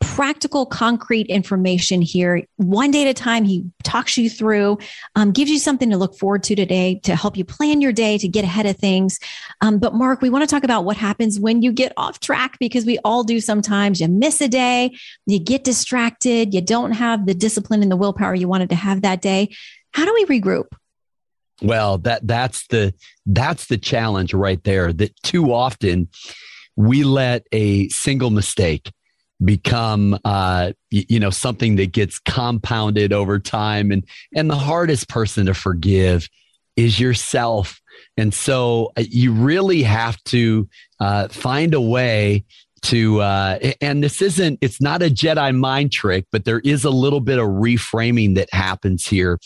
practical, 0.00 0.64
concrete 0.66 1.26
information 1.26 2.00
here. 2.00 2.42
One 2.56 2.90
day 2.90 3.02
at 3.02 3.10
a 3.10 3.14
time, 3.14 3.44
he 3.44 3.64
talks 3.82 4.16
you 4.16 4.30
through, 4.30 4.78
um, 5.14 5.32
gives 5.32 5.50
you 5.50 5.58
something 5.58 5.90
to 5.90 5.96
look 5.96 6.16
forward 6.18 6.42
to 6.44 6.54
today 6.54 7.00
to 7.04 7.14
help 7.14 7.36
you 7.36 7.44
plan 7.44 7.80
your 7.80 7.92
day 7.92 8.16
to 8.18 8.28
get 8.28 8.44
ahead 8.44 8.66
of 8.66 8.76
things. 8.76 9.18
Um, 9.60 9.78
but, 9.78 9.94
Mark, 9.94 10.22
we 10.22 10.30
want 10.30 10.42
to 10.42 10.46
talk 10.46 10.64
about 10.64 10.84
what 10.84 10.96
happens 10.96 11.38
when 11.38 11.62
you 11.62 11.72
get 11.72 11.92
off 11.96 12.20
track 12.20 12.58
because 12.58 12.86
we 12.86 12.98
all 13.04 13.24
do 13.24 13.40
sometimes. 13.40 14.00
You 14.00 14.08
miss 14.08 14.40
a 14.40 14.48
day, 14.48 14.96
you 15.26 15.38
get 15.38 15.64
distracted, 15.64 16.54
you 16.54 16.60
don't 16.60 16.92
have 16.92 17.26
the 17.26 17.34
discipline 17.34 17.82
and 17.82 17.92
the 17.92 17.96
willpower 17.96 18.34
you 18.34 18.48
wanted 18.48 18.70
to 18.70 18.76
have 18.76 19.02
that 19.02 19.20
day. 19.20 19.54
How 19.92 20.04
do 20.04 20.14
we 20.14 20.40
regroup? 20.40 20.66
Well, 21.62 21.98
that 21.98 22.26
that's 22.26 22.66
the 22.66 22.92
that's 23.24 23.66
the 23.66 23.78
challenge 23.78 24.34
right 24.34 24.62
there. 24.64 24.92
That 24.92 25.16
too 25.22 25.52
often 25.52 26.08
we 26.76 27.02
let 27.02 27.46
a 27.52 27.88
single 27.88 28.30
mistake 28.30 28.92
become 29.44 30.18
uh, 30.24 30.72
you 30.90 31.20
know 31.20 31.30
something 31.30 31.76
that 31.76 31.92
gets 31.92 32.18
compounded 32.18 33.12
over 33.12 33.38
time. 33.38 33.90
And 33.90 34.04
and 34.34 34.50
the 34.50 34.56
hardest 34.56 35.08
person 35.08 35.46
to 35.46 35.54
forgive 35.54 36.28
is 36.76 37.00
yourself. 37.00 37.80
And 38.16 38.32
so 38.32 38.92
uh, 38.96 39.04
you 39.08 39.32
really 39.32 39.82
have 39.82 40.22
to 40.24 40.68
uh, 41.00 41.28
find 41.28 41.74
a 41.74 41.80
way 41.80 42.44
to 42.86 43.20
uh, 43.20 43.58
and 43.80 44.02
this 44.02 44.22
isn't 44.22 44.58
it's 44.60 44.80
not 44.80 45.02
a 45.02 45.06
jedi 45.06 45.54
mind 45.56 45.92
trick 45.92 46.26
but 46.32 46.44
there 46.44 46.60
is 46.60 46.84
a 46.84 46.90
little 46.90 47.20
bit 47.20 47.38
of 47.38 47.46
reframing 47.46 48.34
that 48.36 48.52
happens 48.52 49.06
here. 49.06 49.38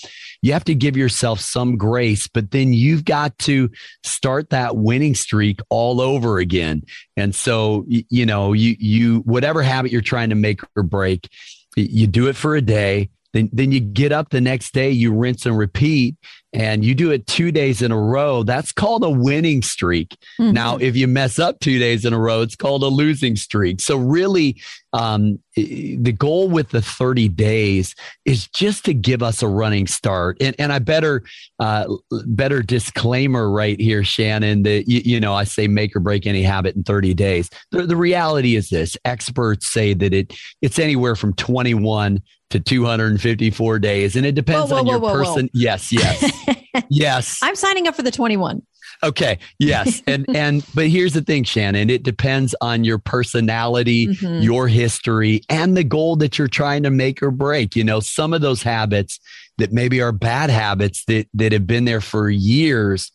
You 0.43 0.53
have 0.53 0.65
to 0.65 0.75
give 0.75 0.97
yourself 0.97 1.41
some 1.41 1.77
grace 1.77 2.29
but 2.29 2.51
then 2.51 2.73
you've 2.73 3.05
got 3.05 3.39
to 3.41 3.71
start 4.05 4.51
that 4.51 4.77
winning 4.77 5.15
streak 5.15 5.61
all 5.71 6.01
over 6.01 6.39
again. 6.39 6.83
And 7.17 7.35
so 7.35 7.85
you 7.89 8.27
know 8.27 8.53
you 8.53 8.77
you 8.79 9.19
whatever 9.21 9.63
habit 9.63 9.93
you're 9.93 10.01
trying 10.01 10.31
to 10.31 10.37
make 10.37 10.61
or 10.77 10.83
break 10.83 11.29
you 11.77 12.07
do 12.07 12.29
it 12.29 12.37
for 12.37 12.57
a 12.57 12.63
day 12.63 13.11
then, 13.33 13.49
then 13.53 13.73
you 13.73 13.81
get 13.81 14.13
up 14.13 14.31
the 14.31 14.41
next 14.41 14.73
day, 14.73 14.91
you 14.91 15.15
rinse 15.15 15.47
and 15.47 15.57
repeat, 15.57 16.17
and 16.53 16.85
you 16.85 16.97
do 16.97 17.13
it 17.13 17.29
two 17.29 17.53
days 17.53 17.81
in 17.81 17.93
a 17.93 18.01
row. 18.01 18.43
That's 18.43 18.73
called 18.73 19.05
a 19.05 19.11
winning 19.11 19.63
streak. 19.63 20.17
Mm-hmm. 20.41 20.53
Now, 20.53 20.79
if 20.79 20.97
you 20.97 21.07
mess 21.07 21.39
up 21.39 21.61
two 21.61 21.79
days 21.79 22.05
in 22.05 22.13
a 22.13 22.19
row, 22.19 22.43
it's 22.43 22.57
called 22.57 22.83
a 22.83 22.89
losing 22.89 23.37
streak. 23.37 23.81
So, 23.81 23.97
really, 23.97 24.61
um, 24.93 25.39
the 25.55 26.13
goal 26.13 26.49
with 26.49 26.71
the 26.71 26.83
30 26.83 27.29
days 27.29 27.95
is 28.25 28.49
just 28.49 28.85
to 28.87 28.95
give 28.95 29.23
us 29.23 29.43
a 29.43 29.49
running 29.49 29.87
start. 29.87 30.39
And, 30.41 30.57
and 30.59 30.73
I 30.73 30.81
better, 30.81 31.23
uh, 31.61 31.87
better 32.11 32.63
disclaimer 32.63 33.49
right 33.49 33.81
here, 33.81 34.03
Shannon, 34.03 34.65
that, 34.65 34.89
you, 34.89 35.03
you, 35.05 35.21
know, 35.21 35.35
I 35.35 35.45
say 35.45 35.69
make 35.69 35.95
or 35.95 36.01
break 36.01 36.27
any 36.27 36.43
habit 36.43 36.75
in 36.75 36.83
30 36.83 37.15
days. 37.15 37.49
The, 37.71 37.87
the 37.87 37.97
reality 37.97 38.57
is 38.57 38.71
this 38.71 38.97
experts 39.05 39.69
say 39.69 39.95
that 39.95 40.13
it 40.13 40.35
it's 40.61 40.81
anywhere 40.81 41.15
from 41.15 41.35
21 41.35 42.21
to 42.51 42.61
254 42.61 43.79
days. 43.79 44.17
And 44.17 44.27
it 44.27 44.35
depends 44.35 44.71
whoa, 44.71 44.77
whoa, 44.77 44.81
on 44.81 44.87
your 44.87 44.99
whoa, 44.99 45.13
person. 45.13 45.51
Yes, 45.53 45.93
yes. 45.93 46.31
yes. 46.91 47.39
I'm 47.43 47.57
signing 47.57 47.89
up 47.89 47.95
for 47.95 48.03
the 48.03 48.11
21. 48.11 48.63
Okay. 49.03 49.39
Yes. 49.59 50.03
And 50.07 50.27
and 50.35 50.65
but 50.75 50.89
here's 50.89 51.15
the 51.15 51.23
thing, 51.23 51.45
Shannon. 51.45 51.89
It 51.91 52.03
depends 52.03 52.55
on 52.61 52.85
your 52.85 52.99
personality, 52.99 54.09
mm-hmm. 54.09 54.43
your 54.43 54.69
history, 54.69 55.43
and 55.49 55.77
the 55.77 55.85
goal 55.85 56.17
that 56.17 56.39
you're 56.39 56.49
trying 56.49 56.83
to 56.83 56.91
make 56.91 57.23
or 57.23 57.31
break. 57.31 57.77
You 57.77 57.85
know, 57.85 58.01
some 58.01 58.35
of 58.35 58.41
those 58.41 58.63
habits 58.63 59.19
that 59.59 59.73
maybe 59.73 60.03
are 60.03 60.13
bad 60.13 60.51
habits 60.51 61.05
that 61.07 61.29
that 61.35 61.53
have 61.53 61.67
been 61.67 61.85
there 61.85 62.01
for 62.01 62.29
years 62.29 63.11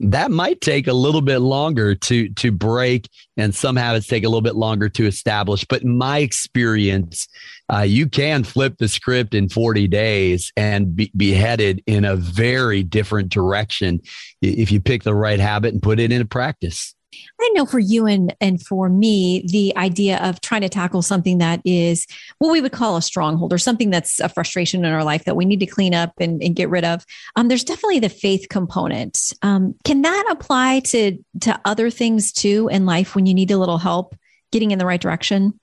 that 0.00 0.30
might 0.30 0.60
take 0.60 0.86
a 0.86 0.92
little 0.92 1.20
bit 1.20 1.38
longer 1.38 1.94
to 1.94 2.28
to 2.30 2.52
break 2.52 3.08
and 3.36 3.54
some 3.54 3.76
habits 3.76 4.06
take 4.06 4.22
a 4.22 4.28
little 4.28 4.40
bit 4.40 4.54
longer 4.54 4.88
to 4.88 5.06
establish 5.06 5.64
but 5.64 5.82
in 5.82 5.98
my 5.98 6.18
experience 6.18 7.26
uh, 7.72 7.80
you 7.80 8.08
can 8.08 8.44
flip 8.44 8.76
the 8.78 8.88
script 8.88 9.34
in 9.34 9.48
40 9.48 9.88
days 9.88 10.52
and 10.56 10.94
be, 10.94 11.10
be 11.16 11.32
headed 11.32 11.82
in 11.86 12.04
a 12.04 12.16
very 12.16 12.82
different 12.82 13.28
direction 13.28 14.00
if 14.40 14.72
you 14.72 14.80
pick 14.80 15.02
the 15.02 15.14
right 15.14 15.40
habit 15.40 15.72
and 15.72 15.82
put 15.82 16.00
it 16.00 16.12
into 16.12 16.24
practice 16.24 16.94
I 17.40 17.50
know 17.54 17.66
for 17.66 17.78
you 17.78 18.06
and 18.06 18.34
and 18.40 18.64
for 18.64 18.88
me, 18.88 19.44
the 19.50 19.76
idea 19.76 20.18
of 20.18 20.40
trying 20.40 20.60
to 20.62 20.68
tackle 20.68 21.02
something 21.02 21.38
that 21.38 21.60
is 21.64 22.06
what 22.38 22.50
we 22.50 22.60
would 22.60 22.72
call 22.72 22.96
a 22.96 23.02
stronghold 23.02 23.52
or 23.52 23.58
something 23.58 23.90
that's 23.90 24.20
a 24.20 24.28
frustration 24.28 24.84
in 24.84 24.92
our 24.92 25.04
life 25.04 25.24
that 25.24 25.36
we 25.36 25.44
need 25.44 25.60
to 25.60 25.66
clean 25.66 25.94
up 25.94 26.12
and, 26.20 26.42
and 26.42 26.56
get 26.56 26.68
rid 26.68 26.84
of. 26.84 27.04
Um, 27.36 27.48
there's 27.48 27.64
definitely 27.64 28.00
the 28.00 28.08
faith 28.08 28.46
component. 28.50 29.32
Um, 29.42 29.74
can 29.84 30.02
that 30.02 30.24
apply 30.30 30.80
to 30.86 31.18
to 31.42 31.60
other 31.64 31.90
things 31.90 32.32
too 32.32 32.68
in 32.70 32.86
life 32.86 33.14
when 33.14 33.26
you 33.26 33.34
need 33.34 33.50
a 33.50 33.58
little 33.58 33.78
help 33.78 34.14
getting 34.52 34.70
in 34.70 34.78
the 34.78 34.86
right 34.86 35.00
direction? 35.00 35.58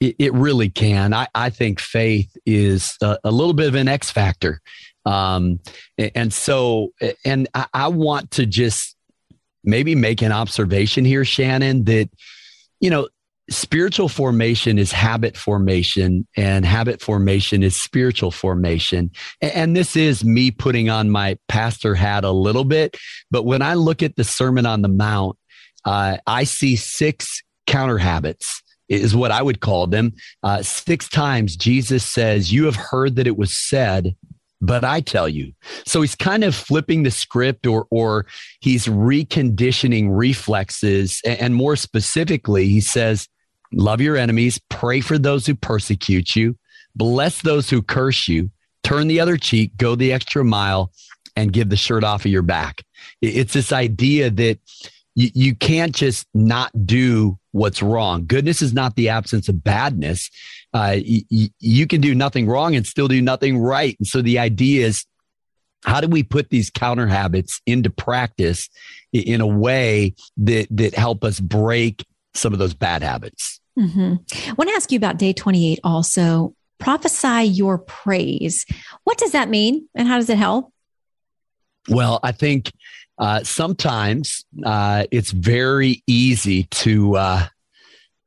It, 0.00 0.16
it 0.18 0.34
really 0.34 0.68
can. 0.68 1.14
I, 1.14 1.28
I 1.34 1.50
think 1.50 1.80
faith 1.80 2.36
is 2.44 2.96
a, 3.00 3.18
a 3.24 3.30
little 3.30 3.54
bit 3.54 3.68
of 3.68 3.74
an 3.74 3.88
X 3.88 4.10
factor. 4.10 4.60
Um, 5.04 5.60
and 5.96 6.32
so, 6.32 6.92
and 7.24 7.48
I, 7.54 7.66
I 7.72 7.88
want 7.88 8.32
to 8.32 8.46
just 8.46 8.96
maybe 9.64 9.94
make 9.94 10.22
an 10.22 10.32
observation 10.32 11.04
here, 11.04 11.24
Shannon, 11.24 11.84
that, 11.84 12.10
you 12.80 12.90
know, 12.90 13.08
spiritual 13.48 14.08
formation 14.08 14.78
is 14.78 14.90
habit 14.90 15.36
formation 15.36 16.26
and 16.36 16.66
habit 16.66 17.00
formation 17.00 17.62
is 17.62 17.76
spiritual 17.76 18.32
formation. 18.32 19.10
And 19.40 19.76
this 19.76 19.94
is 19.94 20.24
me 20.24 20.50
putting 20.50 20.90
on 20.90 21.10
my 21.10 21.38
pastor 21.48 21.94
hat 21.94 22.24
a 22.24 22.32
little 22.32 22.64
bit. 22.64 22.96
But 23.30 23.44
when 23.44 23.62
I 23.62 23.74
look 23.74 24.02
at 24.02 24.16
the 24.16 24.24
Sermon 24.24 24.66
on 24.66 24.82
the 24.82 24.88
Mount, 24.88 25.38
uh, 25.84 26.16
I 26.26 26.44
see 26.44 26.74
six 26.74 27.42
counter 27.68 27.98
habits 27.98 28.62
is 28.88 29.16
what 29.16 29.30
I 29.30 29.42
would 29.42 29.60
call 29.60 29.86
them. 29.86 30.14
Uh, 30.42 30.62
six 30.62 31.08
times 31.08 31.56
Jesus 31.56 32.04
says, 32.04 32.52
You 32.52 32.64
have 32.64 32.76
heard 32.76 33.16
that 33.16 33.26
it 33.26 33.36
was 33.36 33.56
said, 33.56 34.14
but 34.60 34.84
I 34.84 35.00
tell 35.00 35.28
you. 35.28 35.52
So 35.84 36.00
he's 36.00 36.14
kind 36.14 36.44
of 36.44 36.54
flipping 36.54 37.02
the 37.02 37.10
script 37.10 37.66
or 37.66 37.86
or 37.90 38.26
he's 38.60 38.86
reconditioning 38.86 40.08
reflexes 40.10 41.20
and 41.24 41.54
more 41.54 41.76
specifically 41.76 42.68
he 42.68 42.80
says 42.80 43.28
love 43.72 44.00
your 44.00 44.16
enemies, 44.16 44.60
pray 44.68 45.00
for 45.00 45.18
those 45.18 45.46
who 45.46 45.54
persecute 45.54 46.36
you, 46.36 46.56
bless 46.94 47.42
those 47.42 47.68
who 47.68 47.82
curse 47.82 48.28
you, 48.28 48.50
turn 48.82 49.08
the 49.08 49.20
other 49.20 49.36
cheek, 49.36 49.76
go 49.76 49.94
the 49.94 50.12
extra 50.12 50.44
mile 50.44 50.92
and 51.34 51.52
give 51.52 51.68
the 51.68 51.76
shirt 51.76 52.04
off 52.04 52.24
of 52.24 52.30
your 52.30 52.42
back. 52.42 52.82
It's 53.20 53.52
this 53.52 53.72
idea 53.72 54.30
that 54.30 54.58
you, 55.14 55.30
you 55.34 55.54
can't 55.54 55.94
just 55.94 56.26
not 56.34 56.70
do 56.86 57.38
what's 57.56 57.82
wrong. 57.82 58.26
Goodness 58.26 58.60
is 58.62 58.72
not 58.72 58.96
the 58.96 59.08
absence 59.08 59.48
of 59.48 59.64
badness. 59.64 60.30
Uh, 60.74 60.96
y- 61.08 61.50
you 61.58 61.86
can 61.86 62.00
do 62.00 62.14
nothing 62.14 62.46
wrong 62.46 62.76
and 62.76 62.86
still 62.86 63.08
do 63.08 63.22
nothing 63.22 63.58
right. 63.58 63.96
And 63.98 64.06
so 64.06 64.22
the 64.22 64.38
idea 64.38 64.86
is, 64.86 65.04
how 65.84 66.00
do 66.00 66.08
we 66.08 66.22
put 66.22 66.50
these 66.50 66.70
counter 66.70 67.06
habits 67.06 67.60
into 67.66 67.90
practice 67.90 68.68
in 69.12 69.40
a 69.40 69.46
way 69.46 70.14
that 70.36 70.66
that 70.70 70.94
help 70.94 71.22
us 71.22 71.40
break 71.40 72.04
some 72.34 72.52
of 72.52 72.58
those 72.58 72.74
bad 72.74 73.02
habits? 73.02 73.60
Mm-hmm. 73.78 74.14
I 74.50 74.52
want 74.54 74.70
to 74.70 74.74
ask 74.74 74.90
you 74.90 74.96
about 74.96 75.18
day 75.18 75.32
28 75.32 75.80
also. 75.84 76.54
Prophesy 76.78 77.44
your 77.44 77.78
praise. 77.78 78.66
What 79.04 79.16
does 79.16 79.32
that 79.32 79.48
mean 79.48 79.88
and 79.94 80.06
how 80.06 80.18
does 80.18 80.28
it 80.28 80.36
help? 80.36 80.72
Well, 81.88 82.20
I 82.22 82.32
think 82.32 82.72
uh, 83.18 83.42
sometimes 83.42 84.44
uh, 84.64 85.04
it's 85.10 85.30
very 85.30 86.02
easy 86.06 86.64
to 86.64 87.16
uh, 87.16 87.46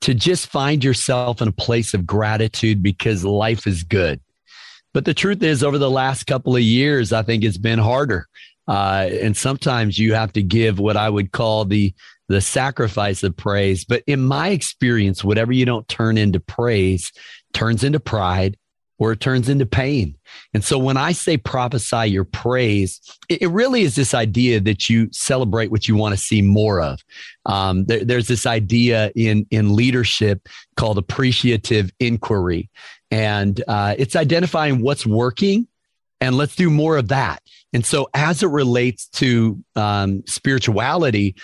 to 0.02 0.14
just 0.14 0.48
find 0.48 0.84
yourself 0.84 1.42
in 1.42 1.50
a 1.50 1.54
place 1.54 1.94
of 1.94 2.06
gratitude 2.06 2.82
because 2.82 3.24
life 3.24 3.68
is 3.68 3.84
good. 3.84 4.22
But 4.94 5.06
the 5.06 5.14
truth 5.14 5.44
is, 5.44 5.64
over 5.64 5.78
the 5.78 5.92
last 5.92 6.26
couple 6.26 6.56
of 6.56 6.62
years, 6.62 7.14
I 7.14 7.22
think 7.22 7.44
it's 7.44 7.58
been 7.58 7.80
harder. 7.80 8.28
Uh, 8.68 9.10
and 9.22 9.36
sometimes 9.36 9.98
you 9.98 10.14
have 10.14 10.34
to 10.34 10.44
give 10.44 10.80
what 10.80 10.98
I 10.98 11.10
would 11.10 11.32
call 11.32 11.66
the 11.66 11.94
the 12.28 12.42
sacrifice 12.42 13.24
of 13.24 13.36
praise. 13.36 13.86
But 13.86 14.04
in 14.06 14.22
my 14.22 14.50
experience, 14.50 15.24
whatever 15.24 15.52
you 15.52 15.66
don't 15.66 15.88
turn 15.88 16.18
into 16.18 16.40
praise 16.40 17.12
turns 17.54 17.84
into 17.84 18.00
pride 18.00 18.56
or 19.00 19.14
it 19.14 19.22
turns 19.22 19.50
into 19.50 19.66
pain. 19.66 20.16
And 20.54 20.64
so 20.64 20.78
when 20.78 20.98
I 20.98 21.14
say 21.14 21.38
prophesy 21.38 22.08
your 22.08 22.26
praise, 22.26 23.02
it, 23.30 23.50
really 23.50 23.82
is 23.82 23.96
this 23.96 24.14
idea 24.14 24.60
that 24.60 24.90
you 24.90 25.10
celebrate 25.12 25.72
what 25.72 25.88
you 25.88 25.96
want 25.96 26.14
to 26.14 26.22
see 26.22 26.42
more 26.42 26.82
of. 26.82 27.00
Um, 27.46 27.86
there, 27.86 28.04
there's 28.04 28.28
this 28.28 28.46
idea 28.46 29.12
in, 29.16 29.48
in 29.50 29.76
leadership 29.76 30.48
called 30.76 30.98
appreciative 30.98 31.92
inquiry. 32.00 32.70
And 33.10 33.64
uh, 33.68 33.96
it's 33.98 34.16
identifying 34.16 34.82
what's 34.82 35.06
working 35.06 35.68
and 36.22 36.36
let's 36.36 36.56
do 36.56 36.70
more 36.70 36.98
of 36.98 37.08
that. 37.08 37.42
And 37.72 37.86
so 37.86 38.10
as 38.14 38.44
it 38.44 38.48
relates 38.48 39.08
to 39.10 39.64
um, 39.76 40.24
spirituality, 40.28 41.36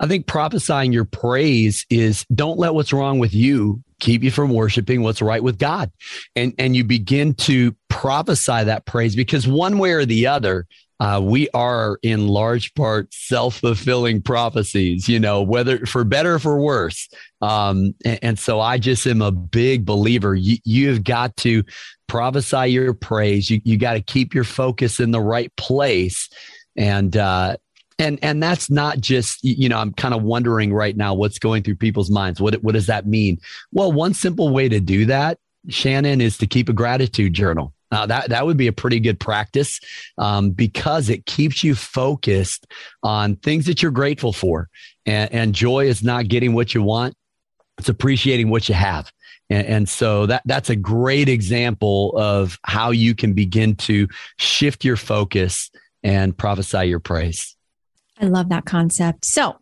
I 0.00 0.06
think 0.06 0.26
prophesying 0.26 0.92
your 0.92 1.06
praise 1.06 1.86
is 1.90 2.24
don't 2.32 2.58
let 2.58 2.74
what's 2.74 2.92
wrong 2.92 3.18
with 3.18 3.34
you 3.34 3.82
keep 4.00 4.22
you 4.22 4.30
from 4.30 4.50
worshiping 4.50 5.02
what's 5.02 5.22
right 5.22 5.42
with 5.42 5.58
God. 5.58 5.90
And, 6.36 6.54
and 6.58 6.76
you 6.76 6.84
begin 6.84 7.34
to 7.34 7.74
prophesy 7.88 8.64
that 8.64 8.86
praise 8.86 9.16
because 9.16 9.46
one 9.46 9.78
way 9.78 9.92
or 9.92 10.04
the 10.04 10.26
other, 10.26 10.66
uh, 11.00 11.20
we 11.22 11.48
are 11.50 11.98
in 12.02 12.26
large 12.26 12.74
part 12.74 13.12
self-fulfilling 13.14 14.22
prophecies, 14.22 15.08
you 15.08 15.20
know, 15.20 15.42
whether 15.42 15.86
for 15.86 16.02
better 16.02 16.34
or 16.34 16.38
for 16.38 16.60
worse. 16.60 17.08
Um, 17.40 17.94
and, 18.04 18.18
and, 18.22 18.38
so 18.38 18.58
I 18.58 18.78
just 18.78 19.06
am 19.06 19.22
a 19.22 19.30
big 19.30 19.84
believer. 19.84 20.34
You, 20.34 20.56
you've 20.64 21.04
got 21.04 21.36
to 21.38 21.62
prophesy 22.08 22.72
your 22.72 22.94
praise. 22.94 23.48
You, 23.48 23.60
you 23.64 23.76
got 23.76 23.92
to 23.92 24.00
keep 24.00 24.34
your 24.34 24.44
focus 24.44 24.98
in 24.98 25.12
the 25.12 25.20
right 25.20 25.54
place. 25.56 26.28
And, 26.76 27.16
uh, 27.16 27.58
and 27.98 28.18
and 28.22 28.42
that's 28.42 28.70
not 28.70 29.00
just 29.00 29.42
you 29.42 29.68
know 29.68 29.78
i'm 29.78 29.92
kind 29.92 30.14
of 30.14 30.22
wondering 30.22 30.72
right 30.72 30.96
now 30.96 31.14
what's 31.14 31.38
going 31.38 31.62
through 31.62 31.76
people's 31.76 32.10
minds 32.10 32.40
what 32.40 32.54
what 32.62 32.72
does 32.72 32.86
that 32.86 33.06
mean 33.06 33.38
well 33.72 33.92
one 33.92 34.14
simple 34.14 34.50
way 34.50 34.68
to 34.68 34.80
do 34.80 35.06
that 35.06 35.38
shannon 35.68 36.20
is 36.20 36.38
to 36.38 36.46
keep 36.46 36.68
a 36.68 36.72
gratitude 36.72 37.34
journal 37.34 37.72
Uh, 37.90 38.06
that 38.06 38.28
that 38.28 38.44
would 38.44 38.56
be 38.58 38.66
a 38.66 38.72
pretty 38.72 39.00
good 39.00 39.18
practice 39.18 39.80
um, 40.18 40.50
because 40.50 41.08
it 41.08 41.24
keeps 41.24 41.64
you 41.64 41.74
focused 41.74 42.66
on 43.02 43.36
things 43.36 43.64
that 43.64 43.82
you're 43.82 43.90
grateful 43.90 44.32
for. 44.32 44.68
And, 45.06 45.32
and 45.32 45.54
joy 45.54 45.86
is 45.86 46.02
not 46.02 46.28
getting 46.28 46.52
what 46.52 46.74
you 46.74 46.82
want; 46.82 47.14
it's 47.78 47.88
appreciating 47.88 48.50
what 48.50 48.68
you 48.68 48.74
have. 48.74 49.10
And, 49.48 49.66
and 49.66 49.88
so 49.88 50.26
that 50.26 50.42
that's 50.44 50.68
a 50.68 50.76
great 50.76 51.30
example 51.30 52.12
of 52.16 52.58
how 52.64 52.90
you 52.90 53.14
can 53.14 53.32
begin 53.32 53.74
to 53.76 54.06
shift 54.36 54.84
your 54.84 54.96
focus 54.96 55.70
and 56.02 56.36
prophesy 56.36 56.88
your 56.88 57.00
praise. 57.00 57.56
I 58.20 58.26
love 58.26 58.48
that 58.48 58.64
concept. 58.64 59.24
So 59.24 59.56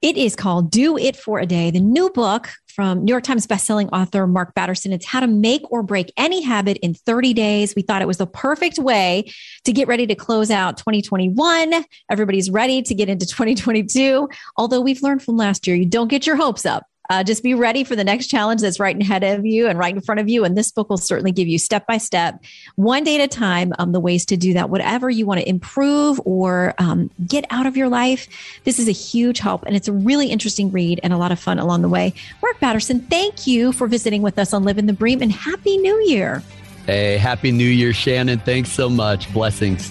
it 0.00 0.16
is 0.16 0.36
called 0.36 0.70
Do 0.70 0.96
It 0.96 1.16
for 1.16 1.40
a 1.40 1.46
Day, 1.46 1.70
the 1.70 1.80
new 1.80 2.10
book 2.10 2.50
from 2.68 3.04
New 3.04 3.10
York 3.10 3.24
Times 3.24 3.44
bestselling 3.44 3.88
author 3.92 4.24
Mark 4.28 4.54
Batterson. 4.54 4.92
It's 4.92 5.04
how 5.04 5.18
to 5.18 5.26
make 5.26 5.62
or 5.72 5.82
break 5.82 6.12
any 6.16 6.40
habit 6.40 6.76
in 6.78 6.94
30 6.94 7.34
days. 7.34 7.74
We 7.74 7.82
thought 7.82 8.02
it 8.02 8.06
was 8.06 8.18
the 8.18 8.26
perfect 8.26 8.78
way 8.78 9.32
to 9.64 9.72
get 9.72 9.88
ready 9.88 10.06
to 10.06 10.14
close 10.14 10.52
out 10.52 10.76
2021. 10.76 11.84
Everybody's 12.08 12.48
ready 12.50 12.80
to 12.82 12.94
get 12.94 13.08
into 13.08 13.26
2022. 13.26 14.28
Although 14.56 14.80
we've 14.80 15.02
learned 15.02 15.24
from 15.24 15.36
last 15.36 15.66
year, 15.66 15.74
you 15.74 15.86
don't 15.86 16.06
get 16.06 16.24
your 16.24 16.36
hopes 16.36 16.64
up. 16.64 16.84
Uh, 17.10 17.24
just 17.24 17.42
be 17.42 17.54
ready 17.54 17.84
for 17.84 17.96
the 17.96 18.04
next 18.04 18.26
challenge 18.26 18.60
that's 18.60 18.78
right 18.78 19.00
ahead 19.00 19.24
of 19.24 19.46
you 19.46 19.66
and 19.66 19.78
right 19.78 19.94
in 19.94 20.00
front 20.00 20.20
of 20.20 20.28
you. 20.28 20.44
And 20.44 20.56
this 20.56 20.70
book 20.70 20.90
will 20.90 20.98
certainly 20.98 21.32
give 21.32 21.48
you 21.48 21.58
step 21.58 21.86
by 21.86 21.98
step, 21.98 22.42
one 22.76 23.04
day 23.04 23.20
at 23.20 23.24
a 23.24 23.28
time, 23.28 23.72
um, 23.78 23.92
the 23.92 24.00
ways 24.00 24.26
to 24.26 24.36
do 24.36 24.52
that. 24.54 24.68
Whatever 24.68 25.08
you 25.08 25.24
want 25.24 25.40
to 25.40 25.48
improve 25.48 26.20
or 26.24 26.74
um, 26.78 27.10
get 27.26 27.46
out 27.50 27.66
of 27.66 27.76
your 27.76 27.88
life, 27.88 28.28
this 28.64 28.78
is 28.78 28.88
a 28.88 28.92
huge 28.92 29.38
help. 29.38 29.64
And 29.64 29.74
it's 29.74 29.88
a 29.88 29.92
really 29.92 30.28
interesting 30.28 30.70
read 30.70 31.00
and 31.02 31.12
a 31.12 31.16
lot 31.16 31.32
of 31.32 31.38
fun 31.38 31.58
along 31.58 31.82
the 31.82 31.88
way. 31.88 32.12
Mark 32.42 32.60
Batterson, 32.60 33.00
thank 33.08 33.46
you 33.46 33.72
for 33.72 33.86
visiting 33.86 34.22
with 34.22 34.38
us 34.38 34.52
on 34.52 34.64
Living 34.64 34.86
the 34.86 34.92
Bream 34.92 35.22
and 35.22 35.32
Happy 35.32 35.78
New 35.78 35.98
Year. 36.04 36.42
Hey, 36.84 37.16
Happy 37.16 37.52
New 37.52 37.68
Year, 37.68 37.92
Shannon. 37.92 38.38
Thanks 38.38 38.70
so 38.70 38.88
much. 38.88 39.32
Blessings. 39.32 39.90